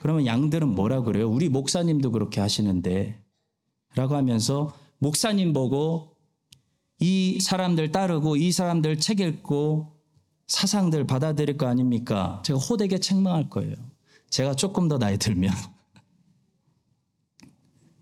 그러면 0.00 0.26
양들은 0.26 0.66
뭐라 0.66 1.02
그래요? 1.02 1.30
우리 1.30 1.48
목사님도 1.48 2.10
그렇게 2.10 2.40
하시는데 2.40 3.22
라고 3.94 4.16
하면서 4.16 4.74
목사님 5.00 5.52
보고 5.52 6.14
이 6.98 7.40
사람들 7.40 7.90
따르고 7.90 8.36
이 8.36 8.52
사람들 8.52 9.00
책 9.00 9.20
읽고 9.20 9.96
사상들 10.46 11.06
받아들일 11.06 11.56
거 11.56 11.66
아닙니까? 11.66 12.42
제가 12.44 12.58
호되게 12.58 12.98
책망할 12.98 13.48
거예요. 13.48 13.74
제가 14.28 14.54
조금 14.54 14.88
더 14.88 14.98
나이 14.98 15.16
들면. 15.16 15.52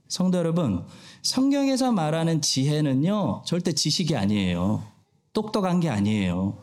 성도 0.08 0.38
여러분, 0.38 0.84
성경에서 1.22 1.92
말하는 1.92 2.42
지혜는요, 2.42 3.42
절대 3.46 3.72
지식이 3.72 4.16
아니에요. 4.16 4.84
똑똑한 5.32 5.80
게 5.80 5.88
아니에요. 5.88 6.58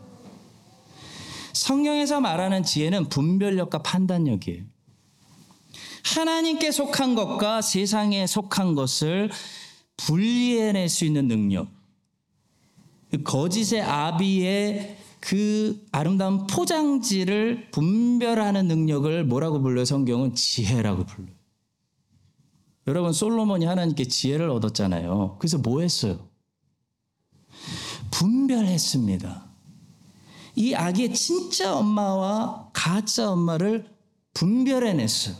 성경에서 1.54 2.20
말하는 2.20 2.64
지혜는 2.64 3.08
분별력과 3.08 3.84
판단력이에요. 3.84 4.64
하나님께 6.04 6.72
속한 6.72 7.16
것과 7.16 7.62
세상에 7.62 8.28
속한 8.28 8.76
것을 8.76 9.30
분리해낼 9.98 10.90
수 10.90 11.06
있는 11.06 11.28
능력. 11.28 11.68
그 13.12 13.24
거짓의 13.24 13.82
아비의 13.82 14.98
그 15.20 15.84
아름다운 15.92 16.46
포장지를 16.48 17.72
분별하는 17.72 18.68
능력을 18.68 19.24
뭐라고 19.26 19.62
불러요? 19.62 19.86
성경은 19.86 20.36
지혜라고 20.36 21.06
불러요. 21.06 21.34
여러분 22.88 23.14
솔로몬이 23.14 23.66
하나님께 23.66 24.08
지혜를 24.08 24.50
얻었잖아요. 24.50 25.38
그래서 25.40 25.58
뭐 25.58 25.82
했어요? 25.82 26.28
분별했습니다. 28.12 29.46
이 30.58 30.74
아기의 30.74 31.14
진짜 31.14 31.76
엄마와 31.76 32.70
가짜 32.74 33.32
엄마를 33.32 33.90
분별해냈어요. 34.34 35.36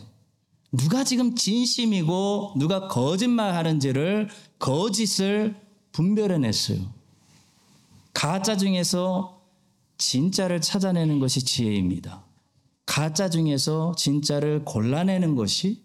누가 0.72 1.04
지금 1.04 1.34
진심이고 1.34 2.54
누가 2.58 2.88
거짓말 2.88 3.54
하는지를 3.54 4.28
거짓을 4.58 5.56
분별해냈어요. 5.92 6.92
가짜 8.12 8.56
중에서 8.56 9.42
진짜를 9.98 10.60
찾아내는 10.60 11.20
것이 11.20 11.44
지혜입니다. 11.44 12.24
가짜 12.84 13.28
중에서 13.28 13.94
진짜를 13.96 14.64
골라내는 14.64 15.34
것이 15.34 15.84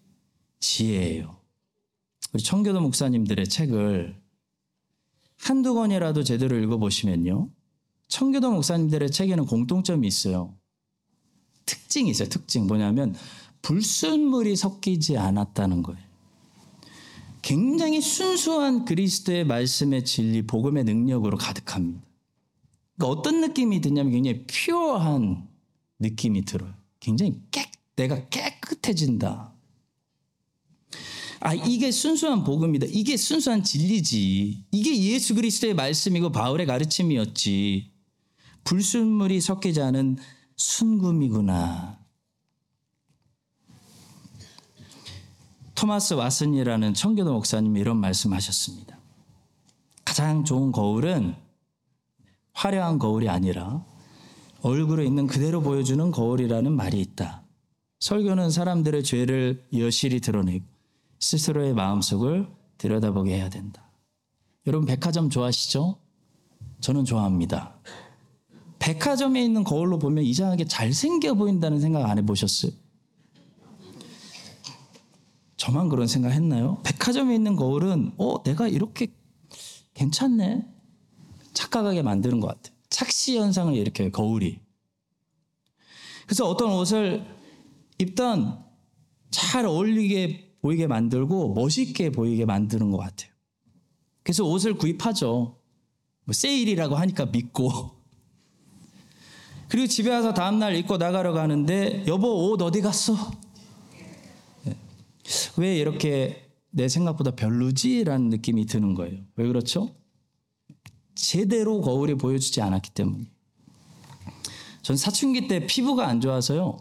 지혜예요. 0.60 1.38
우리 2.34 2.44
청교도 2.44 2.82
목사님들의 2.82 3.48
책을 3.48 4.22
한두 5.38 5.74
권이라도 5.74 6.24
제대로 6.24 6.58
읽어보시면요. 6.58 7.50
청교도 8.08 8.52
목사님들의 8.52 9.12
책에는 9.12 9.46
공통점이 9.46 10.08
있어요. 10.08 10.56
특징이 11.66 12.12
있어요. 12.12 12.30
특징 12.30 12.68
뭐냐면 12.68 13.16
불순물이 13.62 14.56
섞이지 14.56 15.18
않았다는 15.18 15.84
거예요. 15.84 16.02
굉장히 17.42 18.02
순수한 18.02 18.86
그리스도의 18.86 19.46
말씀의 19.46 20.06
진리, 20.06 20.46
복음의 20.46 20.84
능력으로 20.84 21.38
가득합니다. 21.38 22.02
그러니까 22.96 23.20
어떤 23.20 23.42
느낌이 23.42 23.82
드냐면 23.82 24.14
굉장히 24.14 24.46
퓨어한 24.46 25.48
느낌이 26.00 26.46
들어요. 26.46 26.74
굉장히 27.00 27.40
깨, 27.50 27.72
내가 27.96 28.28
깨끗해진다. 28.30 29.54
아, 31.40 31.56
이게 31.56 31.92
순수한 31.92 32.44
복음이다. 32.44 32.86
이게 32.90 33.18
순수한 33.18 33.64
진리지. 33.64 34.66
이게 34.72 35.04
예수 35.04 35.34
그리스도의 35.34 35.74
말씀이고 35.74 36.32
바울의 36.32 36.68
가르침이었지. 36.68 37.92
불순물이 38.64 39.42
섞이지 39.42 39.82
않은 39.82 40.18
순금이구나. 40.56 42.01
토마스 45.82 46.14
왓슨이라는 46.14 46.94
청교도 46.94 47.34
목사님이 47.34 47.80
이런 47.80 47.98
말씀하셨습니다. 47.98 49.00
가장 50.06 50.44
좋은 50.44 50.72
거울은 50.72 51.34
화려한 52.54 53.00
거울이 53.00 53.28
아니라 53.28 53.84
얼굴에 54.62 55.04
있는 55.04 55.26
그대로 55.26 55.60
보여주는 55.60 56.12
거울이라는 56.12 56.72
말이 56.72 57.02
있다. 57.02 57.42
설교는 58.00 58.52
사람들의 58.52 59.04
죄를 59.04 59.66
여실히 59.76 60.20
드러내고 60.20 60.64
스스로의 61.20 61.74
마음속을 61.74 62.48
들여다보게 62.78 63.36
해야 63.36 63.50
된다. 63.50 63.90
여러분 64.68 64.86
백화점 64.86 65.32
좋아하시죠? 65.32 65.98
저는 66.82 67.06
좋아합니다. 67.06 67.74
백화점에 68.78 69.44
있는 69.44 69.64
거울로 69.64 69.98
보면 69.98 70.26
이상하게 70.26 70.66
잘생겨 70.66 71.34
보인다는 71.34 71.82
생각 71.82 72.08
안 72.08 72.20
해보셨어요? 72.20 72.72
저만 75.62 75.90
그런 75.90 76.08
생각 76.08 76.32
했나요? 76.32 76.82
백화점에 76.82 77.36
있는 77.36 77.56
거울은, 77.56 78.14
어, 78.18 78.42
내가 78.42 78.68
이렇게 78.68 79.14
괜찮네? 79.94 80.66
착각하게 81.54 82.02
만드는 82.02 82.40
것 82.40 82.48
같아요. 82.48 82.76
착시 82.90 83.38
현상을 83.38 83.72
일으켜요, 83.76 84.10
거울이. 84.10 84.60
그래서 86.26 86.50
어떤 86.50 86.74
옷을 86.74 87.24
입던 88.00 88.66
잘 89.30 89.68
어울리게 89.68 90.58
보이게 90.64 90.88
만들고 90.88 91.54
멋있게 91.54 92.12
보이게 92.12 92.44
만드는 92.46 92.90
것 92.90 92.98
같아요. 92.98 93.32
그래서 94.24 94.44
옷을 94.44 94.74
구입하죠. 94.74 95.60
뭐 96.24 96.34
세일이라고 96.34 96.96
하니까 96.96 97.28
믿고. 97.28 98.02
그리고 99.68 99.86
집에 99.86 100.10
와서 100.10 100.34
다음날 100.34 100.76
입고 100.78 100.98
나가러 100.98 101.34
가는데 101.34 102.04
여보 102.08 102.50
옷 102.50 102.64
어디 102.64 102.82
갔어? 102.82 103.14
네. 105.32 105.62
왜 105.62 105.78
이렇게 105.78 106.50
내 106.70 106.88
생각보다 106.88 107.32
별로지라는 107.32 108.30
느낌이 108.30 108.66
드는 108.66 108.94
거예요. 108.96 109.20
왜 109.36 109.48
그렇죠? 109.48 109.96
제대로 111.16 111.82
거울이 111.82 112.16
보여주지 112.16 112.62
않았기 112.62 112.92
때문에. 112.92 113.26
전 114.82 114.98
사춘기 114.98 115.48
때 115.48 115.66
피부가 115.68 116.08
안 116.08 116.22
좋아서요. 116.22 116.78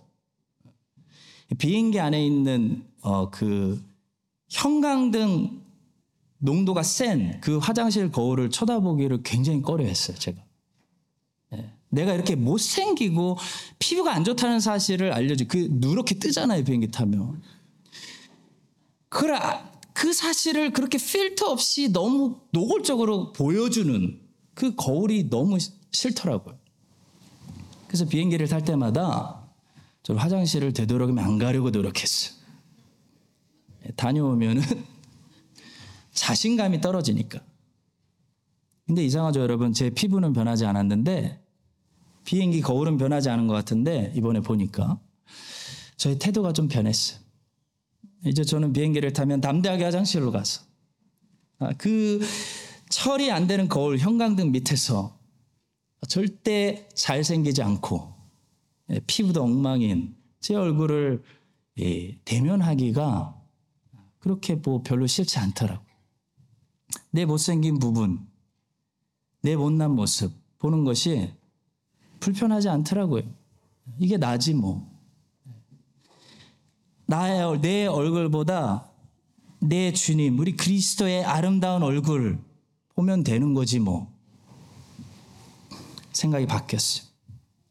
비행기 1.59 1.99
안에 2.01 2.25
있는 2.25 2.85
어, 3.03 3.31
그 3.31 3.83
형광등 4.49 5.61
농도가 6.39 6.83
센 6.83 7.41
그 7.41 7.59
화장실 7.59 8.11
거울을 8.11 8.51
쳐다보기를 8.51 9.23
굉장히 9.23 9.61
꺼려했어요. 9.61 10.17
제가. 10.17 10.43
예. 11.55 11.71
내가 11.91 12.15
이렇게 12.15 12.35
못생기고 12.37 13.37
피부가 13.79 14.15
안 14.15 14.25
좋다는 14.25 14.61
사실을 14.61 15.13
알려주. 15.13 15.49
그 15.49 15.69
누렇게 15.71 16.15
뜨잖아요 16.19 16.65
비행기 16.65 16.91
타면. 16.91 17.43
그래 19.11 19.39
그 19.93 20.15
사실을 20.15 20.73
그렇게 20.73 20.97
필터 20.97 21.47
없이 21.47 21.93
너무 21.93 22.41
노골적으로 22.53 23.33
보여주는 23.33 24.19
그 24.55 24.75
거울이 24.75 25.29
너무 25.29 25.59
싫더라고요. 25.91 26.59
그래서 27.87 28.07
비행기를 28.07 28.49
탈 28.49 28.65
때마다 28.65 29.47
저 30.03 30.15
화장실을 30.15 30.73
되도록이면 30.73 31.23
안 31.23 31.39
가려고 31.39 31.71
노력했어요. 31.71 32.39
다녀오면은 33.97 34.63
자신감이 36.13 36.81
떨어지니까. 36.81 37.41
근데 38.87 39.05
이상하죠, 39.05 39.41
여러분. 39.41 39.73
제 39.73 39.91
피부는 39.91 40.33
변하지 40.33 40.67
않았는데 40.67 41.41
비행기 42.25 42.61
거울은 42.61 42.97
변하지 42.97 43.29
않은 43.29 43.47
것 43.47 43.55
같은데 43.55 44.13
이번에 44.15 44.41
보니까 44.41 45.01
저의 45.97 46.19
태도가 46.19 46.53
좀 46.53 46.69
변했어요. 46.69 47.21
이제 48.25 48.45
저는 48.45 48.73
비행기를 48.73 49.13
타면 49.13 49.41
담대하게 49.41 49.85
화장실로 49.85 50.31
가서 50.31 50.63
아, 51.59 51.73
그 51.79 52.21
처리 52.89 53.31
안 53.31 53.47
되는 53.47 53.69
거울 53.69 53.99
형광등 53.99 54.53
밑에서 54.53 55.19
절대 56.09 56.89
잘생기지 56.95 57.63
않고 57.63 58.15
예, 58.91 59.01
피부도 59.07 59.43
엉망인 59.43 60.17
제 60.41 60.55
얼굴을 60.55 61.23
예, 61.79 62.19
대면하기가 62.25 63.41
그렇게 64.19 64.55
뭐 64.55 64.83
별로 64.83 65.07
싫지 65.07 65.39
않더라고. 65.39 65.85
내 67.11 67.25
못생긴 67.25 67.79
부분, 67.79 68.27
내 69.43 69.57
못난 69.57 69.93
모습 69.93 70.33
보는 70.59 70.85
것이 70.85 71.33
불편하지 72.21 72.69
않더라고요. 72.69 73.23
이게 73.99 74.17
나지 74.19 74.55
뭐. 74.55 74.89
나의 77.11 77.61
내 77.61 77.87
얼굴보다 77.87 78.89
내 79.59 79.93
주님, 79.93 80.39
우리 80.39 80.57
그리스도의 80.57 81.25
아름다운 81.25 81.83
얼굴 81.83 82.39
보면 82.95 83.25
되는 83.25 83.53
거지 83.53 83.81
뭐. 83.81 84.17
생각이 86.13 86.47
바뀌었어요. 86.47 87.11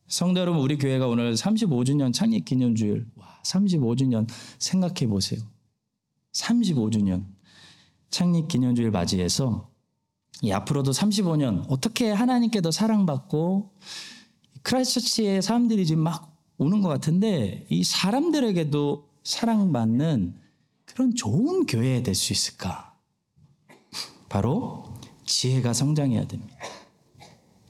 성도 0.09 0.41
여러분, 0.41 0.61
우리 0.61 0.77
교회가 0.77 1.07
오늘 1.07 1.35
35주년 1.35 2.13
창립 2.13 2.43
기념주일, 2.43 3.05
와, 3.15 3.39
35주년 3.45 4.27
생각해 4.57 5.07
보세요. 5.07 5.39
35주년 6.33 7.23
창립 8.09 8.49
기념주일 8.49 8.91
맞이해서 8.91 9.69
이 10.41 10.51
앞으로도 10.51 10.91
35년 10.91 11.63
어떻게 11.69 12.11
하나님께 12.11 12.59
더 12.59 12.71
사랑받고 12.71 13.71
크라이스처치에 14.63 15.39
사람들이 15.39 15.85
지금 15.85 16.03
막 16.03 16.37
오는 16.57 16.81
것 16.81 16.89
같은데 16.89 17.65
이 17.69 17.85
사람들에게도 17.85 19.08
사랑받는 19.29 20.33
그런 20.85 21.13
좋은 21.13 21.67
교회 21.67 22.01
될수 22.01 22.33
있을까? 22.33 22.97
바로 24.27 24.85
지혜가 25.23 25.71
성장해야 25.71 26.25
됩니다. 26.25 26.57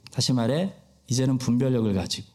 다시 0.10 0.32
말해 0.32 0.74
이제는 1.08 1.38
분별력을 1.38 1.94
가지고 1.94 2.30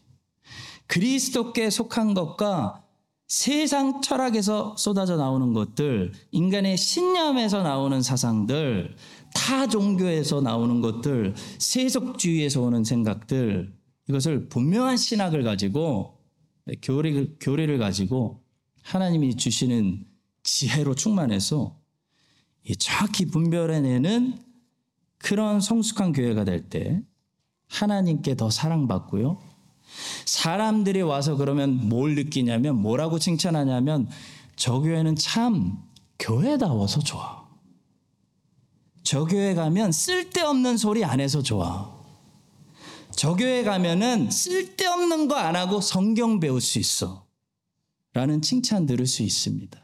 그리스도께 0.85 1.71
속한 1.71 2.13
것과 2.13 2.83
세상 3.27 3.99
철학에서 4.01 4.75
쏟아져 4.77 5.15
나오는 5.15 5.53
것들, 5.53 6.11
인간의 6.29 6.77
신념에서 6.77 7.63
나오는 7.63 8.03
사상들, 8.03 8.95
타 9.33 9.65
종교에서 9.65 10.41
나오는 10.41 10.81
것들, 10.81 11.33
세속주의에서 11.57 12.61
오는 12.61 12.83
생각들, 12.83 13.73
이것을 14.07 14.49
분명한 14.49 14.97
신학을 14.97 15.41
가지고 15.41 16.19
교리를, 16.83 17.37
교리를 17.39 17.75
가지고 17.79 18.44
하나님이 18.85 19.35
주시는 19.35 20.05
지혜로 20.43 20.93
충만해서 20.93 21.75
정확히 22.77 23.25
분별해내는 23.25 24.39
그런 25.17 25.59
성숙한 25.59 26.13
교회가 26.13 26.43
될 26.43 26.69
때 26.69 27.01
하나님께 27.67 28.35
더 28.35 28.51
사랑받고요. 28.51 29.41
사람들이 30.25 31.01
와서 31.01 31.35
그러면 31.35 31.89
뭘 31.89 32.13
느끼냐면 32.13 32.75
뭐라고 32.79 33.17
칭찬하냐면 33.17 34.07
저 34.55 34.79
교회는 34.79 35.15
참 35.15 35.77
교회다워서 36.19 36.99
좋아. 37.01 37.43
저 39.03 39.25
교회 39.25 39.55
가면 39.55 39.91
쓸데없는 39.91 40.77
소리 40.77 41.03
안 41.03 41.19
해서 41.19 41.41
좋아. 41.41 41.91
저 43.15 43.35
교회 43.35 43.63
가면은 43.63 44.29
쓸데없는 44.29 45.27
거 45.27 45.35
안 45.35 45.55
하고 45.55 45.81
성경 45.81 46.39
배울 46.39 46.61
수 46.61 46.77
있어. 46.77 47.24
라는 48.15 48.41
칭찬 48.41 48.85
들을 48.85 49.05
수 49.05 49.23
있습니다. 49.23 49.77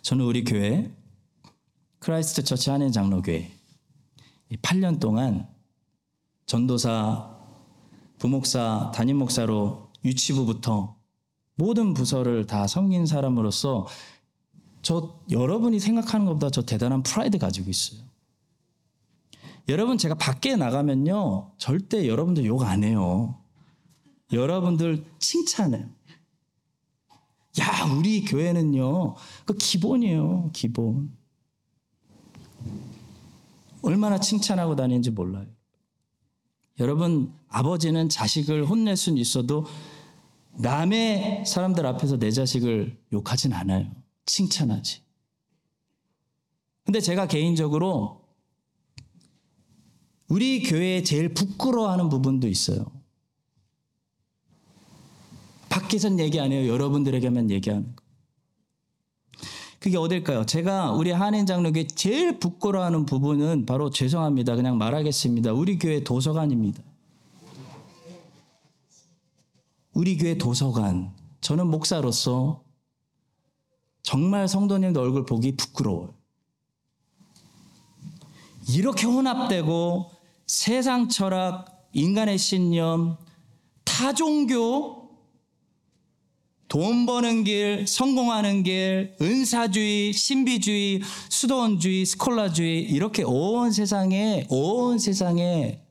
저는 0.00 0.24
우리 0.24 0.44
교회 0.44 0.90
크라이스트 1.98 2.42
처치 2.42 2.70
한인 2.70 2.90
장로교회 2.90 3.52
8년 4.62 4.98
동안 4.98 5.46
전도사 6.46 7.36
부목사, 8.18 8.92
담임 8.94 9.18
목사로 9.18 9.92
유치부부터 10.06 10.96
모든 11.54 11.92
부서를 11.92 12.46
다 12.46 12.66
섬긴 12.66 13.04
사람으로서 13.04 13.86
저 14.80 15.20
여러분이 15.30 15.78
생각하는 15.80 16.24
것보다 16.24 16.48
저 16.48 16.62
대단한 16.62 17.02
프라이드 17.02 17.36
가지고 17.36 17.68
있어요. 17.68 18.00
여러분 19.68 19.98
제가 19.98 20.14
밖에 20.14 20.56
나가면요 20.56 21.52
절대 21.58 22.08
여러분들 22.08 22.46
욕 22.46 22.62
안 22.62 22.84
해요. 22.84 23.38
여러분들 24.32 25.04
칭찬해요. 25.18 25.95
야 27.66 27.84
우리 27.92 28.24
교회는요 28.24 29.14
그 29.44 29.54
기본이에요 29.56 30.50
기본. 30.52 31.16
얼마나 33.82 34.18
칭찬하고 34.18 34.74
다니는지 34.74 35.10
몰라요. 35.10 35.46
여러분, 36.78 37.32
아버지는 37.48 38.08
자식을 38.08 38.66
혼낼 38.68 38.96
수는 38.96 39.18
있어도 39.18 39.64
남의 40.58 41.44
사람들 41.46 41.86
앞에서 41.86 42.18
내 42.18 42.30
자식을 42.30 42.98
욕하진 43.12 43.52
않아요. 43.52 43.90
칭찬하지. 44.26 45.02
근데 46.84 47.00
제가 47.00 47.26
개인적으로 47.26 48.22
우리 50.28 50.62
교회에 50.62 51.02
제일 51.02 51.32
부끄러워하는 51.32 52.08
부분도 52.08 52.48
있어요. 52.48 52.95
밖에선 55.76 56.18
얘기 56.20 56.40
안 56.40 56.52
해요. 56.52 56.72
여러분들에게만 56.72 57.50
얘기하는 57.50 57.94
거. 57.94 58.02
그게 59.78 59.98
어딜까요? 59.98 60.46
제가 60.46 60.92
우리 60.92 61.10
한인 61.10 61.44
장로교회 61.44 61.86
제일 61.88 62.38
부끄러워하는 62.38 63.04
부분은 63.04 63.66
바로 63.66 63.90
죄송합니다. 63.90 64.56
그냥 64.56 64.78
말하겠습니다. 64.78 65.52
우리 65.52 65.78
교회 65.78 66.02
도서관입니다. 66.02 66.82
우리 69.92 70.16
교회 70.16 70.38
도서관. 70.38 71.14
저는 71.42 71.66
목사로서 71.68 72.64
정말 74.02 74.48
성도님들 74.48 75.00
얼굴 75.00 75.26
보기 75.26 75.56
부끄러워요. 75.56 76.14
이렇게 78.68 79.06
혼합되고 79.06 80.10
세상 80.46 81.08
철학, 81.08 81.86
인간의 81.92 82.38
신념, 82.38 83.18
타종교, 83.84 85.05
돈 86.68 87.06
버는 87.06 87.44
길, 87.44 87.86
성공하는 87.86 88.62
길, 88.64 89.14
은사주의, 89.20 90.12
신비주의, 90.12 91.00
수도원주의, 91.28 92.04
스콜라주의 92.04 92.82
이렇게 92.82 93.22
온 93.22 93.70
세상에 93.70 94.46
온 94.48 94.98
세상에 94.98 95.82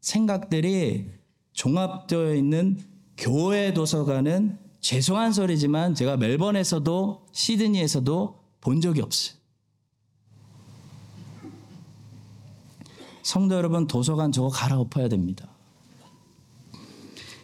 생각들이 0.00 1.10
종합되어 1.52 2.34
있는 2.34 2.78
교회 3.16 3.74
도서관은 3.74 4.58
죄송한 4.80 5.32
소리지만 5.32 5.94
제가 5.94 6.16
멜번에서도 6.16 7.26
시드니에서도 7.30 8.40
본 8.60 8.80
적이 8.80 9.02
없어요. 9.02 9.36
성도 13.22 13.54
여러분 13.54 13.86
도서관 13.86 14.32
저거 14.32 14.48
갈아엎어야 14.48 15.08
됩니다. 15.08 15.51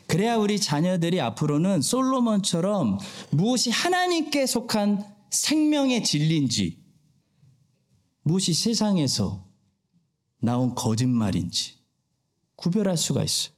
그래야 0.08 0.36
우리 0.36 0.58
자녀들이 0.58 1.20
앞으로는 1.20 1.82
솔로몬처럼 1.82 2.98
무엇이 3.30 3.70
하나님께 3.70 4.46
속한 4.46 5.04
생명의 5.30 6.02
진리인지 6.02 6.82
무엇이 8.22 8.54
세상에서 8.54 9.46
나온 10.40 10.74
거짓말인지 10.74 11.74
구별할 12.56 12.96
수가 12.96 13.22
있어요. 13.22 13.52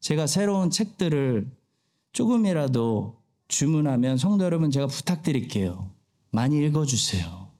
제가 0.00 0.28
새로운 0.28 0.70
책들을 0.70 1.50
조금이라도 2.12 3.20
주문하면 3.48 4.16
성도 4.16 4.44
여러분 4.44 4.70
제가 4.70 4.86
부탁드릴게요. 4.86 5.92
많이 6.30 6.64
읽어주세요. 6.64 7.50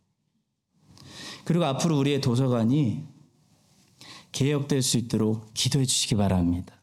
그리고 1.45 1.65
앞으로 1.65 1.99
우리의 1.99 2.21
도서관이 2.21 3.05
개혁될 4.31 4.83
수 4.83 4.99
있도록 4.99 5.53
기도해 5.55 5.85
주시기 5.85 6.15
바랍니다. 6.15 6.78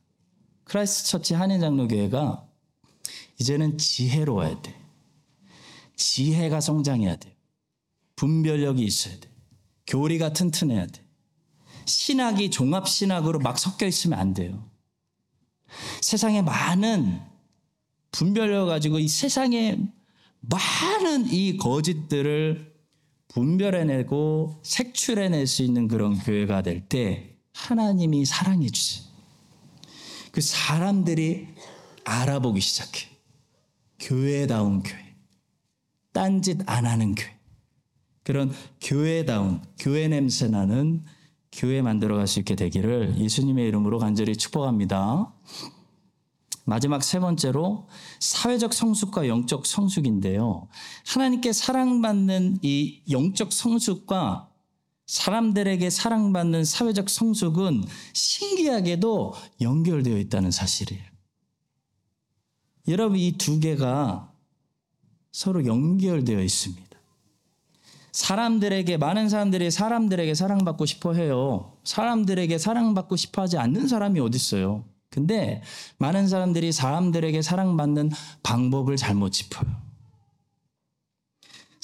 크라이스트 0.65 1.10
처치 1.10 1.34
한인장로교회가 1.34 2.47
이제는 3.39 3.78
지혜로워야 3.78 4.62
돼. 4.62 4.75
지혜가 5.95 6.60
성장해야 6.62 7.15
돼. 7.17 7.36
분별력이 8.15 8.84
있어야 8.84 9.19
돼. 9.19 9.30
교리가 9.88 10.34
튼튼해야 10.34 10.88
돼. 10.88 11.04
신학이 11.86 12.49
종합신학으로 12.49 13.39
막 13.39 13.60
섞여 13.60 13.86
있으면 13.86 14.19
안 14.19 14.34
돼요. 14.34 14.69
세상에 16.01 16.41
많은 16.41 17.19
분별력 18.12 18.67
가지고 18.67 18.99
이 18.99 19.08
세상에 19.08 19.78
많은 20.39 21.32
이 21.32 21.58
거짓들을 21.58 22.73
분별해내고 23.28 24.62
색출해낼 24.63 25.45
수 25.47 25.63
있는 25.63 25.88
그런 25.88 26.17
교회가 26.17 26.62
될 26.62 26.88
때 26.88 27.36
하나님이 27.54 28.25
사랑해 28.25 28.69
주세요. 28.69 29.04
그 30.36 30.41
사람들이 30.41 31.48
알아보기 32.04 32.60
시작해. 32.60 33.08
교회다운 34.02 34.84
교회. 34.84 35.15
딴짓 36.12 36.69
안 36.69 36.86
하는 36.86 37.15
교회. 37.15 37.39
그런 38.21 38.52
교회다운, 38.82 39.62
교회 39.80 40.10
냄새 40.10 40.50
나는 40.50 41.06
교회 41.54 41.82
만들어 41.82 42.17
갈 42.17 42.28
수 42.28 42.39
있게 42.39 42.56
되기를 42.56 43.17
예수님의 43.17 43.65
이름으로 43.69 43.98
간절히 43.98 44.36
축복합니다. 44.36 45.34
마지막 46.65 47.02
세 47.02 47.21
번째로 47.21 47.88
사회적 48.19 48.74
성숙과 48.74 49.30
영적 49.30 49.65
성숙인데요. 49.65 50.67
하나님께 51.08 51.54
사랑받는 51.54 52.60
이 52.62 53.04
영적 53.10 53.54
성숙과 53.54 54.50
사람들에게 55.05 55.89
사랑받는 55.89 56.65
사회적 56.65 57.09
성숙은 57.09 57.85
신기하게도 58.13 59.33
연결되어 59.61 60.17
있다는 60.17 60.51
사실이에요. 60.51 61.03
여러분, 62.87 63.17
이 63.17 63.31
두 63.37 63.59
개가 63.59 64.31
서로 65.31 65.65
연결되어 65.65 66.41
있습니다. 66.41 66.85
사람들에게, 68.11 68.97
많은 68.97 69.27
사람들이 69.29 69.69
사람들에게 69.71 70.33
사랑받고 70.33 70.85
싶어 70.85 71.13
해요. 71.13 71.77
사람들에게 71.83 72.57
사랑받고 72.57 73.15
싶어 73.15 73.41
하지 73.41 73.57
않는 73.57 73.87
사람이 73.87 74.19
어딨어요. 74.21 74.85
근데 75.09 75.61
많은 75.97 76.27
사람들이 76.27 76.71
사람들에게 76.71 77.41
사랑받는 77.41 78.11
방법을 78.43 78.97
잘못 78.97 79.29
짚어요. 79.31 79.85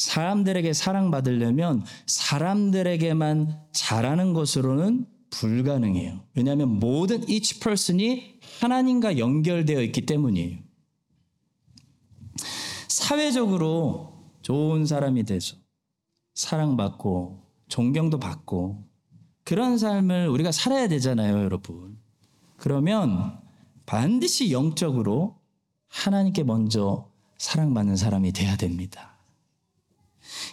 사람들에게 0.01 0.73
사랑받으려면 0.73 1.85
사람들에게만 2.07 3.59
잘하는 3.71 4.33
것으로는 4.33 5.05
불가능해요. 5.29 6.21
왜냐하면 6.33 6.79
모든 6.79 7.27
each 7.29 7.59
person이 7.59 8.39
하나님과 8.59 9.19
연결되어 9.19 9.81
있기 9.83 10.05
때문이에요. 10.05 10.57
사회적으로 12.87 14.25
좋은 14.41 14.85
사람이 14.85 15.23
돼서 15.23 15.55
사랑받고 16.33 17.43
존경도 17.67 18.19
받고 18.19 18.83
그런 19.43 19.77
삶을 19.77 20.27
우리가 20.27 20.51
살아야 20.51 20.87
되잖아요, 20.87 21.43
여러분. 21.43 21.97
그러면 22.57 23.39
반드시 23.85 24.51
영적으로 24.51 25.39
하나님께 25.87 26.43
먼저 26.43 27.09
사랑받는 27.37 27.95
사람이 27.95 28.31
돼야 28.33 28.55
됩니다. 28.55 29.10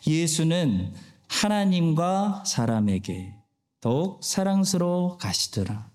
예수는 0.06 0.94
하나님과 1.28 2.44
사람에게 2.46 3.34
더욱 3.80 4.22
사랑스러워 4.24 5.18
가시더라. 5.18 5.90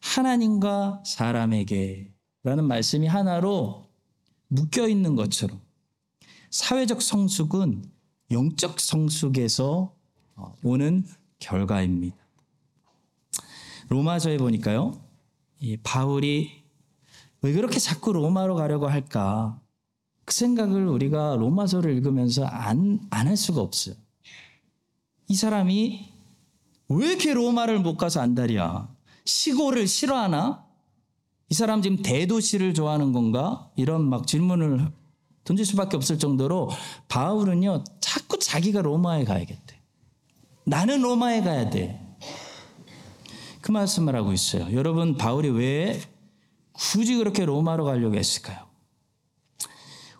하나님과 0.00 1.02
사람에게 1.04 2.12
라는 2.42 2.64
말씀이 2.64 3.06
하나로 3.06 3.90
묶여 4.48 4.88
있는 4.88 5.16
것처럼 5.16 5.60
사회적 6.50 7.02
성숙은 7.02 7.90
영적 8.30 8.80
성숙에서 8.80 9.94
오는 10.62 11.04
결과입니다. 11.38 12.16
로마서에 13.88 14.36
보니까요. 14.38 15.00
이 15.60 15.76
바울이 15.76 16.64
왜 17.42 17.52
그렇게 17.52 17.78
자꾸 17.78 18.12
로마로 18.12 18.54
가려고 18.56 18.88
할까? 18.88 19.60
그 20.26 20.34
생각을 20.34 20.86
우리가 20.88 21.36
로마서를 21.36 21.94
읽으면서 21.94 22.44
안, 22.44 23.00
안 23.10 23.28
할 23.28 23.36
수가 23.36 23.60
없어요. 23.62 23.94
이 25.28 25.34
사람이 25.34 26.12
왜 26.88 27.06
이렇게 27.08 27.32
로마를 27.32 27.78
못 27.80 27.96
가서 27.96 28.20
안달이야? 28.20 28.88
시골을 29.24 29.86
싫어하나? 29.88 30.66
이 31.48 31.54
사람 31.54 31.80
지금 31.80 32.02
대도시를 32.02 32.74
좋아하는 32.74 33.12
건가? 33.12 33.70
이런 33.76 34.04
막 34.04 34.26
질문을 34.26 34.90
던질 35.44 35.64
수밖에 35.64 35.96
없을 35.96 36.18
정도로 36.18 36.70
바울은요, 37.08 37.84
자꾸 38.00 38.38
자기가 38.38 38.82
로마에 38.82 39.24
가야겠대. 39.24 39.80
나는 40.64 41.02
로마에 41.02 41.42
가야 41.42 41.70
돼. 41.70 42.00
그 43.60 43.70
말씀을 43.70 44.16
하고 44.16 44.32
있어요. 44.32 44.72
여러분, 44.76 45.16
바울이 45.16 45.50
왜 45.50 46.00
굳이 46.72 47.14
그렇게 47.16 47.44
로마로 47.44 47.84
가려고 47.84 48.16
했을까요? 48.16 48.65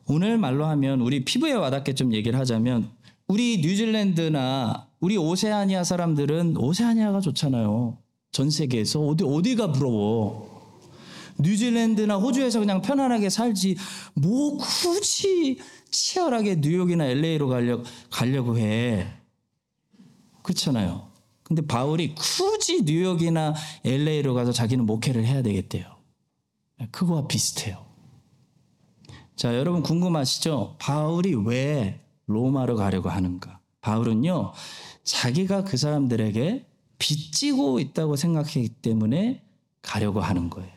오늘 0.09 0.39
말로 0.39 0.67
하면 0.67 1.01
우리 1.01 1.25
피부에 1.25 1.53
와닿게 1.53 1.95
좀 1.95 2.13
얘기를 2.15 2.39
하자면 2.39 2.91
우리 3.27 3.59
뉴질랜드나 3.59 4.89
우리 5.01 5.17
오세아니아 5.17 5.85
사람들은 5.85 6.57
오세아니아가 6.57 7.21
좋잖아요. 7.21 7.99
전 8.31 8.51
세계에서 8.51 9.01
어디 9.01 9.25
어디가 9.25 9.73
부러워. 9.73 10.57
뉴질랜드나 11.39 12.17
호주에서 12.17 12.61
그냥 12.61 12.81
편안하게 12.83 13.31
살지 13.31 13.77
뭐 14.15 14.57
굳이 14.59 15.59
치열하게 15.91 16.57
뉴욕이나 16.57 17.07
LA로 17.07 17.49
가려, 17.49 17.83
가려고 18.11 18.59
해. 18.59 19.07
그렇잖아요. 20.43 21.09
근데 21.43 21.67
바울이 21.67 22.15
굳이 22.15 22.83
뉴욕이나 22.83 23.55
LA로 23.85 24.35
가서 24.35 24.53
자기는 24.53 24.87
목회를 24.87 25.25
해야 25.25 25.43
되겠대요. 25.43 25.85
그거와 26.91 27.27
비슷해요. 27.27 27.86
자, 29.37 29.55
여러분 29.55 29.83
궁금하시죠? 29.83 30.77
바울이 30.79 31.35
왜 31.35 32.01
로마로 32.27 32.77
가려고 32.77 33.11
하는가? 33.11 33.61
바울은요, 33.83 34.53
자기가 35.05 35.65
그 35.65 35.77
사람들에게 35.77 36.67
빚지고 36.99 37.79
있다고 37.79 38.17
생각했기 38.17 38.69
때문에 38.81 39.43
가려고 39.83 40.21
하는 40.21 40.49
거예요. 40.49 40.71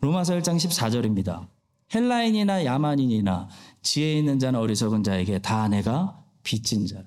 로마서 0.00 0.34
1장 0.34 0.56
14절입니다. 0.56 1.48
헬라인이나 1.94 2.64
야만인이나 2.66 3.48
지혜 3.80 4.18
있는 4.18 4.38
자나 4.38 4.60
어리석은 4.60 5.02
자에게 5.02 5.38
다 5.40 5.68
내가 5.68 6.22
빚진 6.42 6.86
자라. 6.86 7.04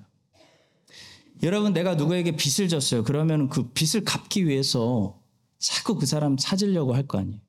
여러분 1.42 1.72
내가 1.74 1.94
누구에게 1.94 2.32
빚을 2.32 2.68
졌어요. 2.68 3.04
그러면 3.04 3.48
그 3.48 3.68
빚을 3.70 4.04
갚기 4.04 4.46
위해서 4.46 5.20
자꾸 5.58 5.96
그 5.96 6.06
사람 6.06 6.36
찾으려고 6.36 6.94
할 6.94 7.06
거 7.06 7.18
아니에요. 7.18 7.40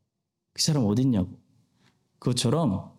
그 0.54 0.62
사람 0.62 0.86
어딨냐고. 0.86 1.30
그것처럼 2.20 2.97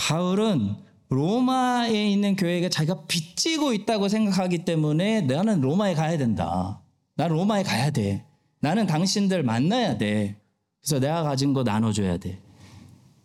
바울은 0.00 0.76
로마에 1.10 2.10
있는 2.10 2.34
교회가 2.34 2.70
자기가 2.70 3.04
빚지고 3.06 3.74
있다고 3.74 4.08
생각하기 4.08 4.64
때문에 4.64 5.20
나는 5.22 5.60
로마에 5.60 5.94
가야 5.94 6.16
된다. 6.16 6.82
나는 7.16 7.36
로마에 7.36 7.62
가야 7.62 7.90
돼. 7.90 8.24
나는 8.60 8.86
당신들 8.86 9.42
만나야 9.42 9.98
돼. 9.98 10.40
그래서 10.80 11.00
내가 11.00 11.22
가진 11.22 11.52
거 11.52 11.64
나눠줘야 11.64 12.16
돼. 12.16 12.40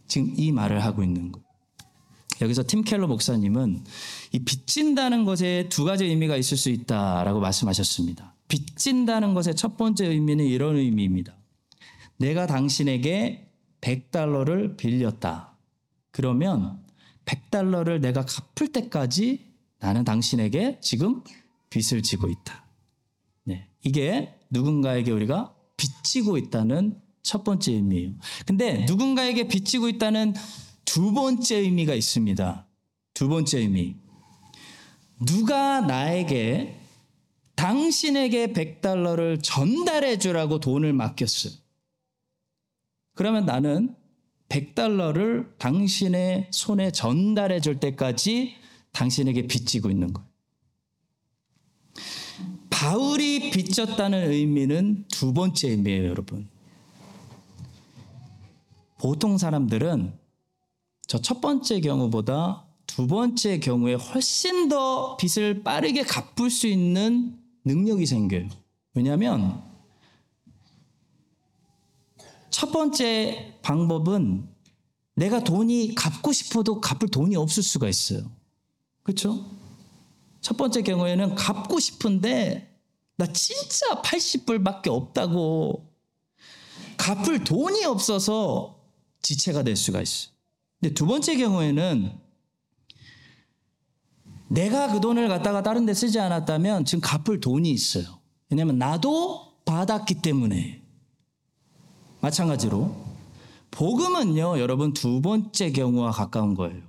지금 0.08 0.34
이 0.36 0.52
말을 0.52 0.84
하고 0.84 1.02
있는 1.02 1.32
거예요. 1.32 1.46
여기서 2.42 2.64
팀 2.68 2.84
켈러 2.84 3.08
목사님은 3.08 3.86
이 4.34 4.40
빚진다는 4.40 5.24
것에 5.24 5.70
두 5.70 5.86
가지 5.86 6.04
의미가 6.04 6.36
있을 6.36 6.58
수 6.58 6.70
있다라고 6.70 7.40
말씀하셨습니다. 7.40 8.36
빚진다는 8.50 9.34
것의 9.34 9.56
첫 9.56 9.78
번째 9.78 10.08
의미는 10.08 10.44
이런 10.46 10.76
의미입니다. 10.76 11.38
내가 12.18 12.46
당신에게 12.48 13.48
100달러를 13.80 14.76
빌렸다. 14.76 15.55
그러면 16.16 16.82
100달러를 17.26 18.00
내가 18.00 18.24
갚을 18.24 18.72
때까지 18.72 19.52
나는 19.80 20.06
당신에게 20.06 20.80
지금 20.80 21.22
빚을 21.70 22.04
지고 22.04 22.30
있다. 22.30 22.66
네. 23.44 23.68
이게 23.84 24.34
누군가에게 24.50 25.12
우리가 25.12 25.54
빚지고 25.76 26.38
있다는 26.38 27.02
첫 27.22 27.44
번째 27.44 27.74
의미예요. 27.74 28.14
근데 28.46 28.86
누군가에게 28.86 29.50
빚지고 29.50 29.90
있다는 29.90 30.36
두 30.86 31.12
번째 31.12 31.58
의미가 31.58 31.94
있습니다. 31.94 32.66
두 33.14 33.28
번째 33.28 33.60
의미. 33.60 33.98
누가 35.20 35.82
나에게 35.82 36.80
당신에게 37.56 38.54
100달러를 38.54 39.42
전달해 39.44 40.18
주라고 40.18 40.62
돈을 40.62 40.94
맡겼어요. 40.94 41.52
그러면 43.16 43.46
나는 43.46 43.98
100달러를 44.50 45.58
당신의 45.58 46.48
손에 46.52 46.92
전달해 46.92 47.60
줄 47.60 47.80
때까지 47.80 48.56
당신에게 48.92 49.48
빚지고 49.48 49.90
있는 49.90 50.14
거예요. 50.14 50.28
바울이 52.70 53.52
빚졌다는 53.52 54.32
의미는 54.32 55.06
두 55.08 55.34
번째 55.34 55.70
의미예요, 55.70 56.10
여러분. 56.10 56.48
보통 59.00 59.38
사람들은 59.38 60.26
저 61.08 61.20
첫 61.20 61.40
번째 61.42 61.80
경우보다 61.82 62.66
두 62.88 63.08
번째 63.08 63.60
경우에 63.60 63.94
훨씬 63.94 64.70
더 64.70 65.18
빚을 65.18 65.64
빠르게 65.64 66.04
갚을 66.04 66.50
수 66.50 66.68
있는 66.68 67.38
능력이 67.64 68.06
생겨요. 68.06 68.48
왜냐하면 68.94 69.64
첫 72.56 72.72
번째 72.72 73.60
방법은 73.64 74.48
내가 75.16 75.44
돈이 75.44 75.94
갚고 75.94 76.32
싶어도 76.32 76.80
갚을 76.80 77.10
돈이 77.12 77.36
없을 77.36 77.62
수가 77.62 77.90
있어요. 77.90 78.32
그렇죠? 79.04 79.46
첫 80.40 80.56
번째 80.56 80.82
경우에는 80.82 81.36
갚고 81.36 81.82
싶은데 81.82 82.80
나 83.18 83.28
진짜 83.34 84.02
80불밖에 84.02 84.88
없다고 84.88 85.86
갚을 86.96 87.44
돈이 87.44 87.84
없어서 87.84 88.80
지체가 89.22 89.64
될 89.64 89.76
수가 89.76 90.02
있어요. 90.02 90.32
근데 90.80 90.94
두 90.94 91.06
번째 91.06 91.36
경우에는 91.36 92.18
내가 94.48 94.94
그 94.94 95.02
돈을 95.02 95.28
갖다가 95.28 95.62
다른 95.62 95.86
데 95.86 95.94
쓰지 95.94 96.22
않았다면 96.22 96.86
지금 96.86 97.02
갚을 97.02 97.42
돈이 97.42 97.70
있어요. 97.70 98.22
왜냐하면 98.50 98.78
나도 98.78 99.58
받았기 99.66 100.22
때문에. 100.22 100.85
마찬가지로 102.26 102.96
복음은요, 103.70 104.60
여러분 104.60 104.94
두 104.94 105.22
번째 105.22 105.72
경우와 105.72 106.10
가까운 106.10 106.56
거예요. 106.56 106.82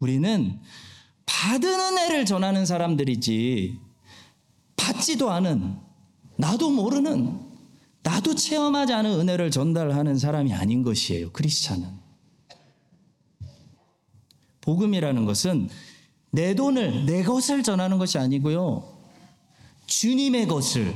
우리는 0.00 0.60
받은 1.24 1.68
은혜를 1.68 2.26
전하는 2.26 2.66
사람들이지 2.66 3.78
받지도 4.76 5.30
않은 5.30 5.78
나도 6.36 6.70
모르는 6.70 7.40
나도 8.02 8.34
체험하지 8.34 8.92
않은 8.92 9.18
은혜를 9.20 9.50
전달하는 9.50 10.18
사람이 10.18 10.52
아닌 10.52 10.82
것이에요. 10.82 11.30
크리스찬은. 11.32 11.88
복음이라는 14.60 15.24
것은 15.24 15.70
내 16.30 16.54
돈을 16.54 17.06
내 17.06 17.22
것을 17.22 17.62
전하는 17.62 17.96
것이 17.96 18.18
아니고요. 18.18 18.92
주님의 19.86 20.48
것을 20.48 20.94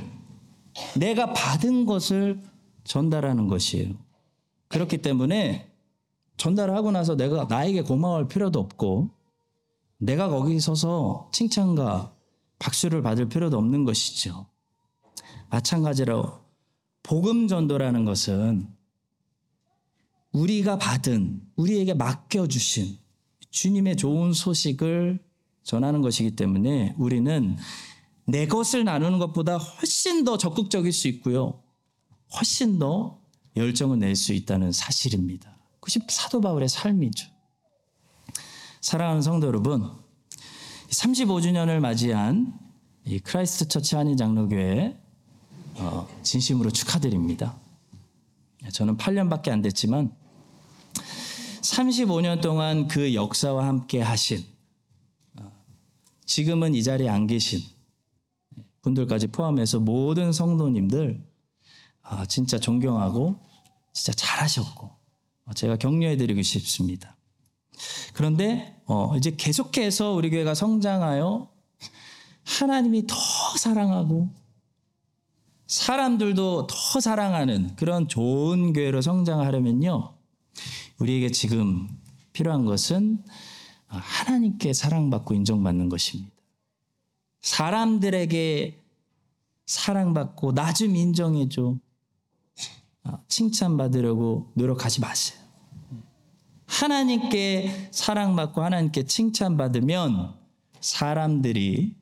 내가 0.96 1.32
받은 1.32 1.86
것을 1.86 2.47
전달하는 2.88 3.46
것이에요. 3.46 3.94
그렇기 4.68 4.98
때문에 4.98 5.70
전달하고 6.36 6.90
나서 6.90 7.16
내가 7.16 7.44
나에게 7.44 7.82
고마워할 7.82 8.28
필요도 8.28 8.58
없고 8.58 9.10
내가 9.98 10.28
거기 10.28 10.58
서서 10.58 11.30
칭찬과 11.32 12.14
박수를 12.58 13.02
받을 13.02 13.28
필요도 13.28 13.56
없는 13.56 13.84
것이죠. 13.84 14.46
마찬가지로 15.50 16.40
복음 17.02 17.46
전도라는 17.46 18.04
것은 18.04 18.68
우리가 20.32 20.78
받은 20.78 21.42
우리에게 21.56 21.94
맡겨 21.94 22.48
주신 22.48 22.98
주님의 23.50 23.96
좋은 23.96 24.32
소식을 24.32 25.18
전하는 25.62 26.00
것이기 26.02 26.36
때문에 26.36 26.94
우리는 26.98 27.56
내 28.26 28.46
것을 28.46 28.84
나누는 28.84 29.18
것보다 29.18 29.56
훨씬 29.56 30.24
더 30.24 30.38
적극적일 30.38 30.92
수 30.92 31.08
있고요. 31.08 31.62
훨씬 32.36 32.78
더 32.78 33.20
열정을 33.56 33.98
낼 33.98 34.14
수 34.14 34.32
있다는 34.32 34.72
사실입니다. 34.72 35.56
그것이 35.74 36.00
사도 36.08 36.40
바울의 36.40 36.68
삶이죠. 36.68 37.28
사랑하는 38.80 39.22
성도 39.22 39.46
여러분, 39.46 39.90
35주년을 40.90 41.80
맞이한 41.80 42.58
이 43.04 43.18
크라이스트 43.18 43.68
처치 43.68 43.96
한인 43.96 44.16
장로교회 44.16 44.98
어, 45.76 46.08
진심으로 46.22 46.70
축하드립니다. 46.70 47.56
저는 48.72 48.96
8년밖에 48.96 49.50
안 49.50 49.62
됐지만 49.62 50.14
35년 51.62 52.40
동안 52.40 52.88
그 52.88 53.14
역사와 53.14 53.66
함께 53.66 54.00
하신 54.00 54.44
어, 55.40 55.52
지금은 56.26 56.74
이 56.74 56.82
자리에 56.82 57.08
안 57.08 57.26
계신 57.26 57.60
분들까지 58.82 59.28
포함해서 59.28 59.80
모든 59.80 60.32
성도님들 60.32 61.27
아, 62.10 62.24
진짜 62.26 62.58
존경하고 62.58 63.38
진짜 63.92 64.12
잘하셨고 64.12 64.90
어, 65.44 65.52
제가 65.52 65.76
격려해드리고 65.76 66.40
싶습니다. 66.42 67.16
그런데 68.14 68.80
어, 68.86 69.14
이제 69.16 69.34
계속해서 69.36 70.12
우리 70.12 70.30
교회가 70.30 70.54
성장하여 70.54 71.50
하나님이 72.44 73.06
더 73.06 73.14
사랑하고 73.58 74.30
사람들도 75.66 76.66
더 76.66 77.00
사랑하는 77.00 77.76
그런 77.76 78.08
좋은 78.08 78.72
교회로 78.72 79.02
성장하려면요. 79.02 80.14
우리에게 80.98 81.30
지금 81.30 81.88
필요한 82.32 82.64
것은 82.64 83.22
하나님께 83.86 84.72
사랑받고 84.72 85.34
인정받는 85.34 85.90
것입니다. 85.90 86.34
사람들에게 87.42 88.82
사랑받고 89.66 90.54
나 90.54 90.72
좀 90.72 90.96
인정해줘. 90.96 91.76
칭찬받으려고 93.28 94.50
노력하지 94.54 95.00
마세요. 95.00 95.38
하나님께 96.66 97.88
사랑받고 97.90 98.62
하나님께 98.62 99.04
칭찬받으면 99.04 100.34
사람들이 100.80 101.96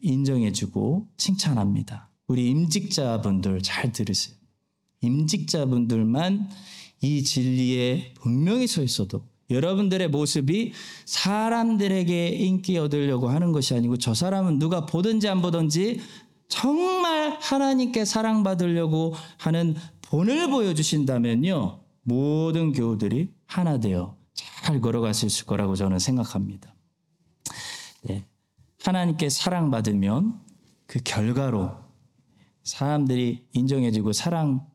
인정해주고 0.00 1.08
칭찬합니다. 1.16 2.10
우리 2.26 2.50
임직자분들 2.50 3.62
잘 3.62 3.92
들으세요. 3.92 4.36
임직자분들만 5.00 6.48
이 7.02 7.22
진리에 7.22 8.14
분명히 8.20 8.66
서 8.66 8.82
있어도 8.82 9.24
여러분들의 9.50 10.08
모습이 10.08 10.72
사람들에게 11.06 12.28
인기 12.28 12.78
얻으려고 12.78 13.28
하는 13.28 13.52
것이 13.52 13.74
아니고 13.74 13.96
저 13.96 14.14
사람은 14.14 14.58
누가 14.58 14.86
보든지 14.86 15.28
안 15.28 15.42
보든지 15.42 16.00
정말 16.48 17.36
하나님께 17.40 18.04
사랑받으려고 18.04 19.14
하는 19.38 19.74
본을 20.10 20.50
보여주신다면요. 20.50 21.80
모든 22.02 22.72
교우들이 22.72 23.30
하나 23.46 23.78
되어 23.78 24.16
잘 24.34 24.80
걸어갈 24.80 25.14
수 25.14 25.26
있을 25.26 25.46
거라고 25.46 25.76
저는 25.76 25.98
생각합니다. 25.98 26.74
네. 28.02 28.24
하나님께 28.82 29.28
사랑받으면 29.28 30.40
그 30.86 31.00
결과로 31.04 31.72
사람들이 32.64 33.46
인정해주고 33.52 34.12
사랑 34.12 34.66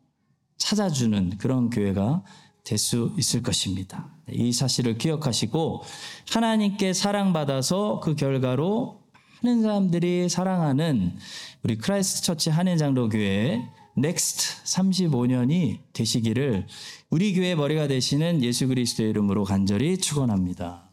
찾아주는 0.58 1.38
그런 1.38 1.70
교회가 1.70 2.24
될 2.66 2.80
수 2.80 3.14
있을 3.18 3.44
것입니다. 3.44 4.10
이 4.32 4.52
사실을 4.52 4.98
기억하시고 4.98 5.84
하나님께 6.32 6.94
사랑받아서 6.94 8.00
그 8.00 8.16
결과로 8.16 9.04
많은 9.44 9.62
사람들이 9.62 10.28
사랑하는 10.28 11.16
우리 11.62 11.78
크라이스트 11.78 12.24
처치 12.24 12.50
한인장로교회 12.50 13.62
next 13.98 14.64
35년이 14.66 15.80
되시기를 15.93 16.68
우리 17.10 17.34
교회 17.34 17.56
머리가 17.56 17.88
되시는 17.88 18.43
예수 18.43 18.68
그리스도의 18.68 19.10
이름으로 19.12 19.46
간절히 19.46 19.98
축원합니다. 19.98 20.85